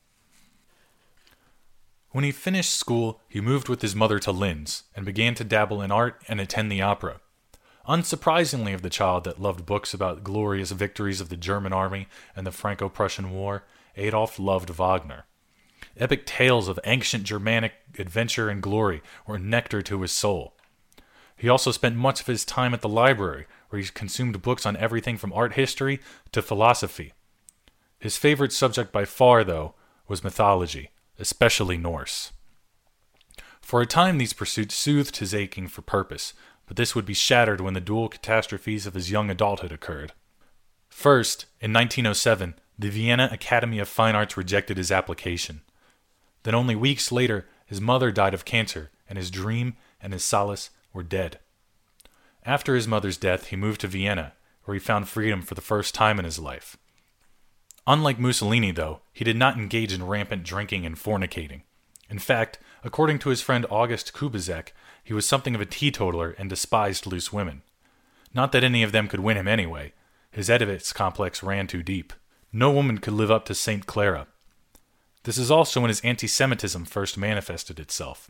When 2.11 2.23
he 2.23 2.31
finished 2.31 2.75
school, 2.75 3.21
he 3.27 3.41
moved 3.41 3.69
with 3.69 3.81
his 3.81 3.95
mother 3.95 4.19
to 4.19 4.31
Linz 4.31 4.83
and 4.95 5.05
began 5.05 5.33
to 5.35 5.43
dabble 5.43 5.81
in 5.81 5.91
art 5.91 6.21
and 6.27 6.39
attend 6.39 6.71
the 6.71 6.81
opera. 6.81 7.21
Unsurprisingly, 7.87 8.73
of 8.73 8.81
the 8.81 8.89
child 8.89 9.23
that 9.25 9.41
loved 9.41 9.65
books 9.65 9.93
about 9.93 10.23
glorious 10.23 10.71
victories 10.71 11.19
of 11.19 11.29
the 11.29 11.35
German 11.35 11.73
army 11.73 12.07
and 12.35 12.47
the 12.47 12.51
Franco 12.51 12.87
Prussian 12.87 13.31
War, 13.31 13.65
Adolf 13.97 14.39
loved 14.39 14.69
Wagner. 14.69 15.25
Epic 15.97 16.25
tales 16.25 16.67
of 16.67 16.79
ancient 16.85 17.23
Germanic 17.23 17.73
adventure 17.99 18.49
and 18.49 18.61
glory 18.61 19.01
were 19.27 19.37
nectar 19.37 19.81
to 19.83 20.01
his 20.01 20.11
soul. 20.11 20.55
He 21.35 21.49
also 21.49 21.71
spent 21.71 21.95
much 21.95 22.21
of 22.21 22.27
his 22.27 22.45
time 22.45 22.73
at 22.73 22.81
the 22.81 22.89
library, 22.89 23.45
where 23.69 23.81
he 23.81 23.87
consumed 23.87 24.41
books 24.41 24.65
on 24.65 24.77
everything 24.77 25.17
from 25.17 25.33
art 25.33 25.53
history 25.53 25.99
to 26.31 26.41
philosophy. 26.41 27.13
His 27.99 28.17
favorite 28.17 28.53
subject 28.53 28.91
by 28.91 29.05
far, 29.05 29.43
though, 29.43 29.75
was 30.07 30.23
mythology, 30.23 30.89
especially 31.19 31.77
Norse. 31.77 32.31
For 33.61 33.81
a 33.81 33.85
time, 33.85 34.17
these 34.17 34.33
pursuits 34.33 34.75
soothed 34.75 35.17
his 35.17 35.33
aching 35.33 35.67
for 35.67 35.81
purpose, 35.81 36.33
but 36.65 36.75
this 36.75 36.95
would 36.95 37.05
be 37.05 37.13
shattered 37.13 37.61
when 37.61 37.73
the 37.73 37.81
dual 37.81 38.09
catastrophes 38.09 38.85
of 38.85 38.93
his 38.93 39.11
young 39.11 39.29
adulthood 39.29 39.71
occurred. 39.71 40.13
First, 40.89 41.45
in 41.59 41.73
1907, 41.73 42.55
the 42.77 42.89
Vienna 42.89 43.29
Academy 43.31 43.79
of 43.79 43.87
Fine 43.87 44.15
Arts 44.15 44.37
rejected 44.37 44.77
his 44.77 44.91
application. 44.91 45.61
Then, 46.43 46.55
only 46.55 46.75
weeks 46.75 47.11
later, 47.11 47.47
his 47.65 47.81
mother 47.81 48.11
died 48.11 48.33
of 48.33 48.45
cancer, 48.45 48.91
and 49.07 49.17
his 49.17 49.31
dream 49.31 49.75
and 50.01 50.13
his 50.13 50.23
solace 50.23 50.69
were 50.93 51.03
dead. 51.03 51.39
After 52.45 52.75
his 52.75 52.87
mother's 52.87 53.17
death, 53.17 53.47
he 53.47 53.55
moved 53.55 53.81
to 53.81 53.87
Vienna, 53.87 54.33
where 54.65 54.75
he 54.75 54.79
found 54.79 55.07
freedom 55.07 55.41
for 55.41 55.55
the 55.55 55.61
first 55.61 55.95
time 55.95 56.19
in 56.19 56.25
his 56.25 56.39
life. 56.39 56.77
Unlike 57.87 58.19
Mussolini, 58.19 58.71
though, 58.71 59.01
he 59.11 59.23
did 59.23 59.35
not 59.35 59.57
engage 59.57 59.93
in 59.93 60.05
rampant 60.05 60.43
drinking 60.43 60.85
and 60.85 60.95
fornicating. 60.95 61.63
In 62.09 62.19
fact, 62.19 62.59
according 62.83 63.19
to 63.19 63.29
his 63.29 63.41
friend 63.41 63.65
August 63.69 64.13
Kubizek, 64.13 64.69
he 65.03 65.13
was 65.13 65.27
something 65.27 65.55
of 65.55 65.61
a 65.61 65.65
teetotaler 65.65 66.31
and 66.37 66.49
despised 66.49 67.07
loose 67.07 67.33
women. 67.33 67.61
Not 68.33 68.51
that 68.51 68.63
any 68.63 68.83
of 68.83 68.91
them 68.91 69.07
could 69.07 69.19
win 69.19 69.37
him 69.37 69.47
anyway. 69.47 69.93
His 70.31 70.49
Oedipus 70.49 70.93
complex 70.93 71.43
ran 71.43 71.67
too 71.67 71.83
deep. 71.83 72.13
No 72.51 72.71
woman 72.71 72.99
could 72.99 73.13
live 73.13 73.31
up 73.31 73.45
to 73.45 73.55
St. 73.55 73.85
Clara. 73.85 74.27
This 75.23 75.37
is 75.37 75.49
also 75.49 75.81
when 75.81 75.89
his 75.89 76.01
anti 76.01 76.27
Semitism 76.27 76.85
first 76.85 77.17
manifested 77.17 77.79
itself. 77.79 78.29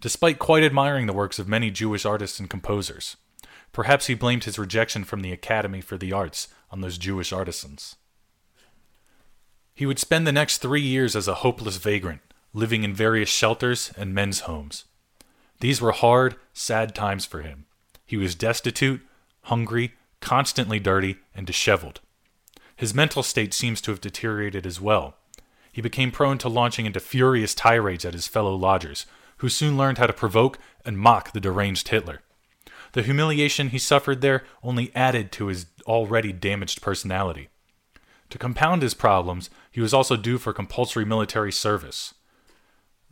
Despite 0.00 0.38
quite 0.38 0.62
admiring 0.62 1.06
the 1.06 1.12
works 1.12 1.38
of 1.38 1.48
many 1.48 1.70
Jewish 1.70 2.04
artists 2.04 2.38
and 2.38 2.48
composers, 2.48 3.16
perhaps 3.72 4.06
he 4.06 4.14
blamed 4.14 4.44
his 4.44 4.58
rejection 4.58 5.04
from 5.04 5.20
the 5.20 5.32
Academy 5.32 5.80
for 5.80 5.98
the 5.98 6.12
Arts 6.12 6.48
on 6.70 6.80
those 6.80 6.98
Jewish 6.98 7.32
artisans. 7.32 7.96
He 9.74 9.86
would 9.86 9.98
spend 9.98 10.26
the 10.26 10.32
next 10.32 10.58
three 10.58 10.82
years 10.82 11.16
as 11.16 11.28
a 11.28 11.34
hopeless 11.34 11.76
vagrant, 11.76 12.20
living 12.52 12.84
in 12.84 12.94
various 12.94 13.28
shelters 13.28 13.92
and 13.96 14.14
men's 14.14 14.40
homes. 14.40 14.84
These 15.60 15.80
were 15.80 15.92
hard, 15.92 16.36
sad 16.52 16.94
times 16.94 17.24
for 17.24 17.42
him. 17.42 17.66
He 18.04 18.16
was 18.16 18.34
destitute, 18.34 19.00
hungry, 19.42 19.94
constantly 20.20 20.78
dirty, 20.78 21.18
and 21.34 21.46
disheveled. 21.46 22.00
His 22.76 22.94
mental 22.94 23.22
state 23.22 23.54
seems 23.54 23.80
to 23.82 23.90
have 23.90 24.00
deteriorated 24.00 24.66
as 24.66 24.80
well. 24.80 25.17
He 25.78 25.82
became 25.82 26.10
prone 26.10 26.38
to 26.38 26.48
launching 26.48 26.86
into 26.86 26.98
furious 26.98 27.54
tirades 27.54 28.04
at 28.04 28.12
his 28.12 28.26
fellow 28.26 28.52
lodgers, 28.56 29.06
who 29.36 29.48
soon 29.48 29.76
learned 29.76 29.98
how 29.98 30.08
to 30.08 30.12
provoke 30.12 30.58
and 30.84 30.98
mock 30.98 31.30
the 31.30 31.38
deranged 31.38 31.86
Hitler. 31.86 32.20
The 32.94 33.02
humiliation 33.02 33.68
he 33.68 33.78
suffered 33.78 34.20
there 34.20 34.42
only 34.60 34.90
added 34.92 35.30
to 35.30 35.46
his 35.46 35.66
already 35.86 36.32
damaged 36.32 36.82
personality. 36.82 37.48
To 38.30 38.38
compound 38.38 38.82
his 38.82 38.94
problems, 38.94 39.50
he 39.70 39.80
was 39.80 39.94
also 39.94 40.16
due 40.16 40.38
for 40.38 40.52
compulsory 40.52 41.04
military 41.04 41.52
service. 41.52 42.12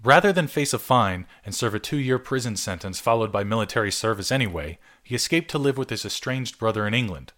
Rather 0.02 0.33
than 0.33 0.48
face 0.48 0.72
a 0.72 0.81
fine 0.81 1.24
and 1.44 1.55
serve 1.55 1.76
a 1.76 1.79
two 1.79 1.98
year 1.98 2.18
prison 2.18 2.57
sentence 2.57 2.98
followed 2.98 3.31
by 3.31 3.44
military 3.44 3.92
service 3.92 4.33
anyway, 4.33 4.81
he 5.05 5.14
escaped 5.14 5.52
to 5.52 5.59
live 5.59 5.79
with 5.79 5.90
his 5.90 6.05
estranged 6.05 6.59
brother 6.59 6.85
in 6.85 6.94
England. 6.94 7.33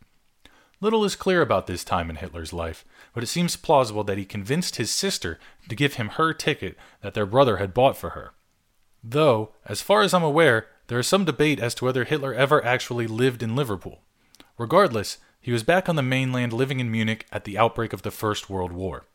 Little 0.81 1.05
is 1.05 1.17
clear 1.17 1.43
about 1.43 1.67
this 1.67 1.85
time 1.85 2.09
in 2.09 2.17
Hitler's 2.17 2.55
life, 2.55 2.85
but 3.19 3.25
it 3.25 3.27
seems 3.27 3.57
plausible 3.57 4.05
that 4.05 4.17
he 4.17 4.25
convinced 4.25 4.77
his 4.77 4.93
sister 4.93 5.41
to 5.69 5.75
give 5.75 5.95
him 5.95 6.11
her 6.11 6.33
ticket 6.33 6.79
that 7.01 7.15
their 7.15 7.27
brother 7.27 7.57
had 7.57 7.75
bought 7.75 7.97
for 7.97 8.11
her. 8.11 8.31
Though, 9.03 9.51
as 9.67 9.83
far 9.83 10.03
as 10.03 10.15
I'm 10.15 10.23
aware, 10.23 10.69
there 10.87 11.01
is 11.01 11.09
some 11.09 11.25
debate 11.25 11.59
as 11.59 11.75
to 11.75 11.85
whether 11.85 12.05
Hitler 12.05 12.33
ever 12.33 12.65
actually 12.65 13.09
lived 13.09 13.43
in 13.43 13.57
Liverpool. 13.57 14.03
Regardless, 14.57 15.19
he 15.41 15.51
was 15.51 15.65
back 15.65 15.89
on 15.89 15.97
the 15.97 16.01
mainland 16.01 16.53
living 16.53 16.79
in 16.79 16.93
Munich 16.93 17.27
at 17.33 17.43
the 17.43 17.59
outbreak 17.59 17.93
of 17.93 18.03
the 18.03 18.13
First 18.13 18.49
World 18.49 18.71
War. 18.71 19.07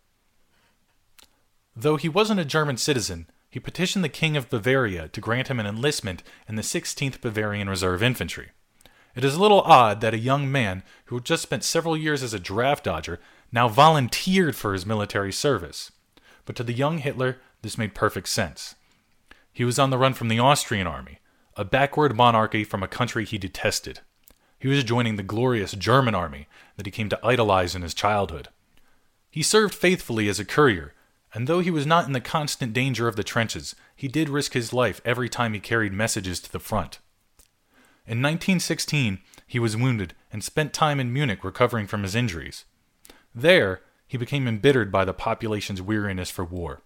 Though 1.74 1.96
he 1.96 2.10
wasn't 2.10 2.42
a 2.42 2.44
German 2.44 2.76
citizen, 2.76 3.28
he 3.50 3.58
petitioned 3.58 4.04
the 4.04 4.10
King 4.10 4.36
of 4.36 4.50
Bavaria 4.50 5.08
to 5.08 5.22
grant 5.22 5.48
him 5.48 5.62
an 5.62 5.66
enlistment 5.66 6.24
in 6.46 6.58
the 6.58 6.62
16th 6.62 7.22
Bavarian 7.22 7.70
Reserve 7.70 8.04
Infantry. 8.04 8.50
It 9.16 9.24
is 9.24 9.36
a 9.36 9.42
little 9.42 9.62
odd 9.62 10.02
that 10.02 10.14
a 10.14 10.20
young 10.20 10.52
man 10.52 10.84
who 11.06 11.16
had 11.16 11.24
just 11.24 11.44
spent 11.44 11.64
several 11.64 11.96
years 11.96 12.22
as 12.22 12.34
a 12.34 12.40
draft 12.40 12.84
dodger 12.84 13.22
now 13.54 13.70
volunteered 13.70 14.56
for 14.56 14.74
his 14.74 14.86
military 14.86 15.32
service. 15.32 15.92
But 16.44 16.56
to 16.58 16.64
the 16.64 16.74
young 16.74 16.98
Hitler, 16.98 17.38
this 17.62 17.78
made 17.78 17.96
perfect 17.96 18.28
sense. 18.28 18.76
He 19.54 19.64
was 19.64 19.78
on 19.78 19.92
the 19.92 19.98
run 19.98 20.14
from 20.14 20.28
the 20.28 20.40
Austrian 20.40 20.88
army, 20.88 21.20
a 21.56 21.64
backward 21.64 22.16
monarchy 22.18 22.64
from 22.64 22.82
a 22.82 22.88
country 22.88 23.24
he 23.24 23.38
detested. 23.38 24.00
He 24.58 24.68
was 24.68 24.84
joining 24.84 25.16
the 25.16 25.24
glorious 25.24 25.74
German 25.74 26.16
army 26.16 26.48
that 26.78 26.88
he 26.88 26.92
came 26.92 27.10
to 27.10 27.20
idolize 27.26 27.76
in 27.76 27.84
his 27.84 27.94
childhood. 27.94 28.50
He 29.30 29.44
served 29.44 29.76
faithfully 29.76 30.28
as 30.28 30.40
a 30.40 30.46
courier, 30.46 30.94
and 31.34 31.48
though 31.48 31.60
he 31.60 31.72
was 31.72 31.86
not 31.86 32.08
in 32.08 32.14
the 32.14 32.22
constant 32.22 32.74
danger 32.74 33.08
of 33.08 33.16
the 33.16 33.24
trenches, 33.24 33.76
he 33.96 34.08
did 34.08 34.30
risk 34.30 34.54
his 34.54 34.74
life 34.74 35.00
every 35.06 35.30
time 35.30 35.54
he 35.54 35.60
carried 35.60 35.94
messages 35.94 36.40
to 36.40 36.52
the 36.52 36.60
front. 36.60 37.00
In 38.06 38.22
1916, 38.22 39.20
he 39.46 39.60
was 39.60 39.78
wounded 39.78 40.16
and 40.32 40.44
spent 40.44 40.74
time 40.74 41.00
in 41.00 41.14
Munich 41.14 41.44
recovering 41.44 41.86
from 41.86 42.04
his 42.04 42.16
injuries. 42.16 42.66
There, 43.36 43.82
he 44.08 44.18
became 44.18 44.48
embittered 44.48 44.92
by 44.92 45.06
the 45.06 45.14
population's 45.14 45.82
weariness 45.82 46.30
for 46.30 46.46
war. 46.46 46.82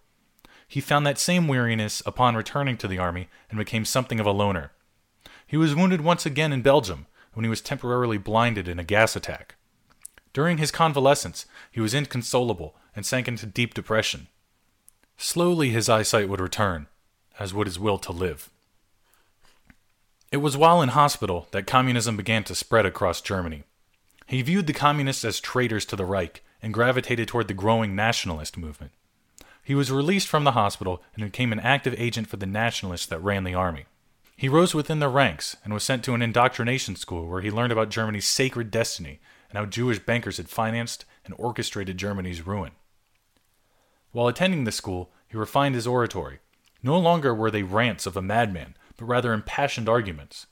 He 0.68 0.82
found 0.82 1.06
that 1.06 1.18
same 1.18 1.48
weariness 1.48 2.02
upon 2.06 2.36
returning 2.36 2.78
to 2.78 2.88
the 2.88 2.98
army 2.98 3.30
and 3.50 3.58
became 3.58 3.86
something 3.86 4.20
of 4.20 4.26
a 4.26 4.32
loner. 4.32 4.72
He 5.46 5.58
was 5.58 5.76
wounded 5.76 6.02
once 6.02 6.26
again 6.26 6.52
in 6.52 6.62
Belgium 6.62 7.08
when 7.34 7.44
he 7.44 7.50
was 7.50 7.62
temporarily 7.62 8.18
blinded 8.18 8.68
in 8.68 8.80
a 8.80 8.84
gas 8.84 9.16
attack. 9.16 9.56
During 10.34 10.58
his 10.58 10.72
convalescence, 10.72 11.46
he 11.72 11.80
was 11.80 11.94
inconsolable 11.94 12.76
and 12.96 13.06
sank 13.06 13.28
into 13.28 13.46
deep 13.46 13.74
depression. 13.74 14.28
Slowly 15.18 15.70
his 15.70 15.90
eyesight 15.90 16.30
would 16.30 16.42
return, 16.42 16.88
as 17.40 17.54
would 17.54 17.68
his 17.68 17.80
will 17.80 17.98
to 18.00 18.12
live. 18.12 18.50
It 20.32 20.38
was 20.38 20.58
while 20.58 20.82
in 20.82 20.90
hospital 20.90 21.48
that 21.52 21.66
communism 21.66 22.18
began 22.18 22.44
to 22.46 22.56
spread 22.56 22.86
across 22.86 23.22
Germany. 23.22 23.64
He 24.28 24.42
viewed 24.42 24.68
the 24.68 24.74
communists 24.74 25.24
as 25.24 25.40
traitors 25.40 25.86
to 25.86 25.96
the 25.96 26.06
Reich 26.06 26.44
and 26.62 26.74
gravitated 26.74 27.30
toward 27.30 27.48
the 27.48 27.54
growing 27.54 27.96
nationalist 27.96 28.58
movement. 28.58 28.92
He 29.64 29.74
was 29.74 29.90
released 29.90 30.28
from 30.28 30.44
the 30.44 30.52
hospital 30.52 31.02
and 31.16 31.24
became 31.24 31.54
an 31.54 31.62
active 31.62 31.96
agent 31.98 32.28
for 32.28 32.36
the 32.36 32.46
nationalists 32.46 33.06
that 33.06 33.24
ran 33.24 33.46
the 33.46 33.54
army. 33.54 33.86
He 34.36 34.50
rose 34.50 34.76
within 34.76 35.00
their 35.00 35.10
ranks 35.10 35.56
and 35.64 35.74
was 35.74 35.84
sent 35.84 36.04
to 36.04 36.14
an 36.14 36.22
indoctrination 36.22 36.98
school 36.98 37.26
where 37.26 37.42
he 37.42 37.50
learned 37.50 37.72
about 37.72 37.90
Germany's 37.90 38.28
sacred 38.28 38.70
destiny 38.70 39.20
and 39.50 39.58
how 39.58 39.66
Jewish 39.66 40.00
bankers 40.00 40.38
had 40.38 40.50
financed 40.50 41.06
and 41.24 41.34
orchestrated 41.38 41.98
Germany's 41.98 42.46
ruin. 42.46 42.72
While 44.12 44.28
attending 44.28 44.66
the 44.66 44.72
school, 44.74 45.10
he 45.28 45.38
refined 45.38 45.76
his 45.76 45.88
oratory. 45.88 46.40
No 46.84 47.00
longer 47.00 47.34
were 47.34 47.50
they 47.50 47.64
rants 47.64 48.06
of 48.06 48.18
a 48.18 48.22
madman, 48.22 48.76
but 48.98 49.06
rather 49.06 49.32
impassioned 49.32 49.88
arguments. 49.88 50.48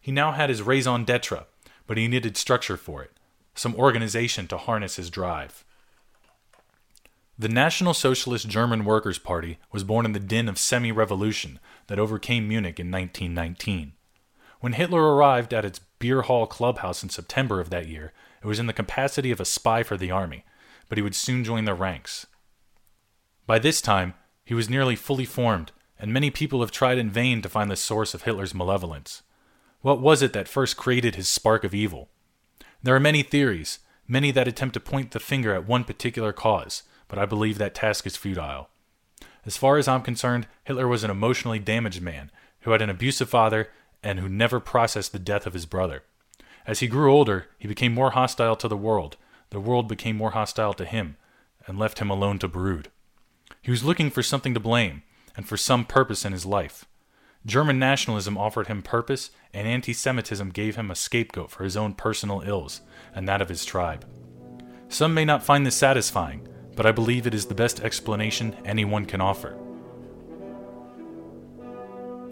He 0.00 0.12
now 0.12 0.32
had 0.32 0.50
his 0.50 0.62
raison 0.62 1.04
d'etre, 1.04 1.46
but 1.86 1.96
he 1.96 2.08
needed 2.08 2.36
structure 2.36 2.76
for 2.76 3.02
it, 3.02 3.12
some 3.54 3.74
organization 3.76 4.46
to 4.48 4.56
harness 4.56 4.96
his 4.96 5.10
drive. 5.10 5.64
The 7.38 7.48
National 7.48 7.92
Socialist 7.92 8.48
German 8.48 8.84
Workers' 8.84 9.18
Party 9.18 9.58
was 9.70 9.84
born 9.84 10.06
in 10.06 10.12
the 10.12 10.20
din 10.20 10.48
of 10.48 10.58
semi 10.58 10.90
revolution 10.90 11.58
that 11.86 11.98
overcame 11.98 12.48
Munich 12.48 12.80
in 12.80 12.90
1919. 12.90 13.92
When 14.60 14.72
Hitler 14.72 15.14
arrived 15.14 15.52
at 15.52 15.64
its 15.64 15.80
beer 15.98 16.22
hall 16.22 16.46
clubhouse 16.46 17.02
in 17.02 17.10
September 17.10 17.60
of 17.60 17.68
that 17.70 17.88
year, 17.88 18.12
it 18.42 18.46
was 18.46 18.58
in 18.58 18.66
the 18.66 18.72
capacity 18.72 19.30
of 19.30 19.40
a 19.40 19.44
spy 19.44 19.82
for 19.82 19.98
the 19.98 20.10
army, 20.10 20.44
but 20.88 20.96
he 20.96 21.02
would 21.02 21.14
soon 21.14 21.44
join 21.44 21.66
the 21.66 21.74
ranks. 21.74 22.26
By 23.46 23.58
this 23.58 23.82
time, 23.82 24.14
he 24.44 24.54
was 24.54 24.70
nearly 24.70 24.96
fully 24.96 25.26
formed, 25.26 25.72
and 25.98 26.12
many 26.12 26.30
people 26.30 26.60
have 26.60 26.70
tried 26.70 26.96
in 26.96 27.10
vain 27.10 27.42
to 27.42 27.48
find 27.48 27.70
the 27.70 27.76
source 27.76 28.14
of 28.14 28.22
Hitler's 28.22 28.54
malevolence. 28.54 29.22
What 29.86 30.00
was 30.00 30.20
it 30.20 30.32
that 30.32 30.48
first 30.48 30.76
created 30.76 31.14
his 31.14 31.28
spark 31.28 31.62
of 31.62 31.72
evil? 31.72 32.08
There 32.82 32.96
are 32.96 32.98
many 32.98 33.22
theories, 33.22 33.78
many 34.08 34.32
that 34.32 34.48
attempt 34.48 34.74
to 34.74 34.80
point 34.80 35.12
the 35.12 35.20
finger 35.20 35.54
at 35.54 35.68
one 35.68 35.84
particular 35.84 36.32
cause, 36.32 36.82
but 37.06 37.20
I 37.20 37.24
believe 37.24 37.58
that 37.58 37.76
task 37.76 38.04
is 38.04 38.16
futile. 38.16 38.68
As 39.44 39.56
far 39.56 39.78
as 39.78 39.86
I'm 39.86 40.02
concerned, 40.02 40.48
Hitler 40.64 40.88
was 40.88 41.04
an 41.04 41.10
emotionally 41.12 41.60
damaged 41.60 42.02
man 42.02 42.32
who 42.62 42.72
had 42.72 42.82
an 42.82 42.90
abusive 42.90 43.28
father 43.28 43.70
and 44.02 44.18
who 44.18 44.28
never 44.28 44.58
processed 44.58 45.12
the 45.12 45.20
death 45.20 45.46
of 45.46 45.52
his 45.52 45.66
brother. 45.66 46.02
As 46.66 46.80
he 46.80 46.88
grew 46.88 47.12
older, 47.12 47.46
he 47.56 47.68
became 47.68 47.94
more 47.94 48.10
hostile 48.10 48.56
to 48.56 48.66
the 48.66 48.76
world. 48.76 49.16
The 49.50 49.60
world 49.60 49.86
became 49.86 50.16
more 50.16 50.32
hostile 50.32 50.74
to 50.74 50.84
him 50.84 51.16
and 51.64 51.78
left 51.78 52.00
him 52.00 52.10
alone 52.10 52.40
to 52.40 52.48
brood. 52.48 52.90
He 53.62 53.70
was 53.70 53.84
looking 53.84 54.10
for 54.10 54.24
something 54.24 54.52
to 54.52 54.58
blame 54.58 55.04
and 55.36 55.46
for 55.46 55.56
some 55.56 55.84
purpose 55.84 56.24
in 56.24 56.32
his 56.32 56.44
life. 56.44 56.86
German 57.46 57.78
nationalism 57.78 58.36
offered 58.36 58.66
him 58.66 58.82
purpose, 58.82 59.30
and 59.56 59.66
anti 59.66 59.94
Semitism 59.94 60.50
gave 60.50 60.76
him 60.76 60.90
a 60.90 60.94
scapegoat 60.94 61.50
for 61.50 61.64
his 61.64 61.78
own 61.78 61.94
personal 61.94 62.42
ills 62.42 62.82
and 63.14 63.26
that 63.26 63.40
of 63.40 63.48
his 63.48 63.64
tribe. 63.64 64.04
Some 64.90 65.14
may 65.14 65.24
not 65.24 65.42
find 65.42 65.64
this 65.64 65.74
satisfying, 65.74 66.46
but 66.76 66.84
I 66.84 66.92
believe 66.92 67.26
it 67.26 67.32
is 67.32 67.46
the 67.46 67.54
best 67.54 67.80
explanation 67.80 68.54
anyone 68.66 69.06
can 69.06 69.22
offer. 69.22 69.56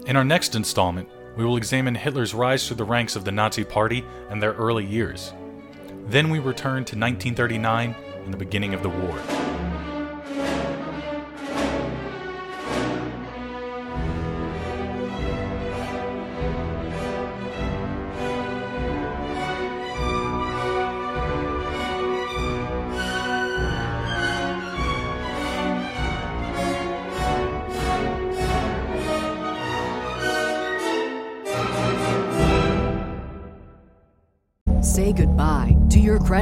In 0.05 0.15
our 0.15 0.23
next 0.23 0.53
installment, 0.53 1.09
we 1.35 1.43
will 1.43 1.57
examine 1.57 1.95
Hitler's 1.95 2.35
rise 2.35 2.67
through 2.67 2.77
the 2.77 2.83
ranks 2.83 3.15
of 3.15 3.25
the 3.25 3.31
Nazi 3.31 3.63
Party 3.63 4.05
and 4.29 4.39
their 4.39 4.53
early 4.53 4.85
years. 4.85 5.33
Then 6.05 6.29
we 6.29 6.37
return 6.37 6.85
to 6.85 6.95
1939 6.95 7.95
and 8.23 8.31
the 8.31 8.37
beginning 8.37 8.75
of 8.75 8.83
the 8.83 8.89
war. 8.89 9.54